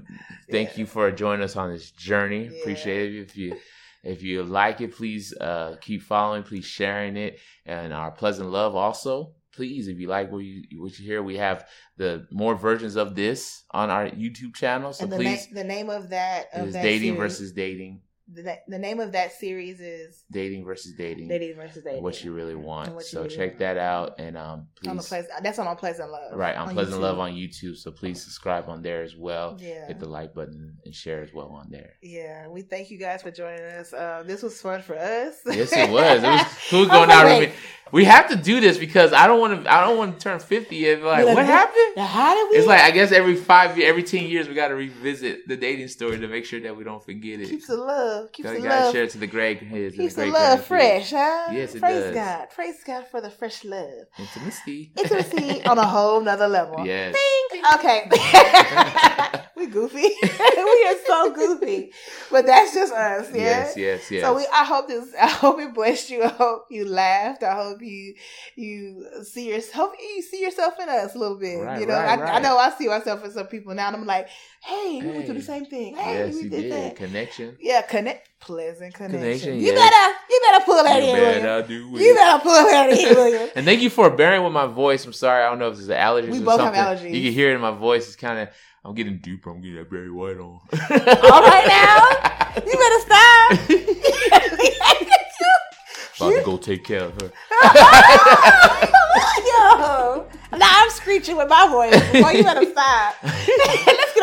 [0.52, 0.78] thank Yeah.
[0.80, 2.50] you for joining us on this journey.
[2.52, 2.60] Yeah.
[2.62, 3.22] Appreciate it.
[3.22, 3.58] If you
[4.04, 8.76] if you like it, please uh, keep following, please sharing it, and our pleasant love
[8.76, 9.34] also.
[9.56, 11.66] Please, if you like what you what you hear, we have
[11.98, 14.92] the more versions of this on our YouTube channel.
[14.92, 17.52] So and the, please, na- the name of that of is that dating series, versus
[17.54, 22.02] dating, the, the name of that series is dating versus dating, dating versus dating.
[22.04, 22.90] what you really want.
[22.94, 23.60] You So really check want.
[23.60, 26.34] that out, and um, on the please, place that's on Unpleasant Love.
[26.38, 27.02] right on, Pleasant YouTube.
[27.02, 27.76] Love on YouTube.
[27.78, 29.58] So please subscribe on there as well.
[29.60, 29.88] Yeah.
[29.88, 31.94] Hit the like button and share as well on there.
[32.02, 33.94] Yeah, we thank you guys for joining us.
[33.94, 35.36] Uh, this was fun for us.
[35.46, 36.24] Yes, it was.
[36.24, 37.26] It was cool going out.
[37.26, 37.54] like.
[37.92, 39.72] We have to do this because I don't want to.
[39.72, 41.98] I don't want to turn fifty and be like, like, what happened?
[42.04, 42.58] How did we?
[42.58, 45.90] It's like I guess every five, every ten years, we got to revisit the dating
[45.90, 47.50] story to make sure that we don't forget it.
[47.50, 49.96] keeps the love, keeps Gotta, the gotta love, share it to the great uh, kids.
[49.96, 50.64] keeps the great love grandkids.
[50.64, 51.48] fresh, huh?
[51.52, 52.16] Yes, it Praise does.
[52.16, 54.08] God, praise God for the fresh love.
[54.18, 54.92] Intimacy.
[54.98, 56.86] Intimacy on a whole nother level.
[56.86, 57.16] Yes.
[57.76, 58.10] Okay.
[59.56, 59.98] we goofy.
[60.24, 61.92] we are so goofy.
[62.32, 63.42] But that's just us, yeah.
[63.42, 63.78] Yes.
[63.78, 64.12] Yes.
[64.12, 64.24] Yes.
[64.24, 66.24] So we I hope this I hope it blessed you.
[66.24, 67.44] I hope you laughed.
[67.44, 68.16] I hope you
[68.56, 71.60] you see your hope you see yourself in us a little bit.
[71.60, 73.96] Right, you know, right, I, I know I see myself in some people now and
[73.98, 74.28] I'm like,
[74.62, 75.96] hey, we went through the same thing.
[75.96, 76.72] Hey, yes, we you did, did.
[76.72, 76.96] that.
[76.96, 77.58] Connection.
[77.60, 79.20] Yeah, connect pleasant connection.
[79.22, 79.90] Connection, you yes.
[79.90, 81.42] better you better pull that You in, William.
[81.44, 83.50] better do You better pull that in, William.
[83.56, 85.06] And thank you for bearing with my voice.
[85.06, 85.44] I'm sorry.
[85.44, 87.14] I don't know if it's an allergy We or both have allergies.
[87.14, 88.08] You can hear it in my voice.
[88.08, 88.50] It's kind of.
[88.86, 89.50] I'm getting deeper.
[89.50, 90.60] I'm getting that Barry White on.
[90.74, 92.30] All right now.
[92.56, 93.52] You better stop.
[96.18, 97.32] About to go take care of her.
[99.44, 102.00] Yo, now I'm screeching with my voice.
[102.12, 103.16] Boy, you better stop.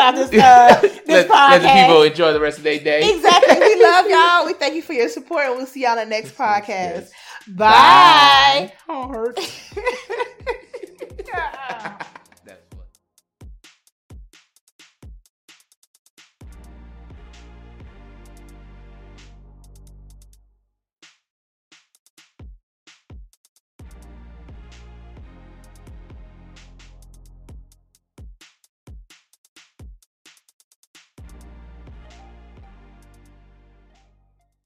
[0.00, 1.50] Get this uh, this let, podcast.
[1.50, 3.14] let the people enjoy the rest of their day.
[3.14, 3.58] exactly.
[3.58, 4.46] We love y'all.
[4.46, 6.66] We thank you for your support, and we'll see y'all on the next podcast.
[6.66, 7.12] Yes.
[7.46, 8.72] Bye.
[8.86, 9.38] Heart.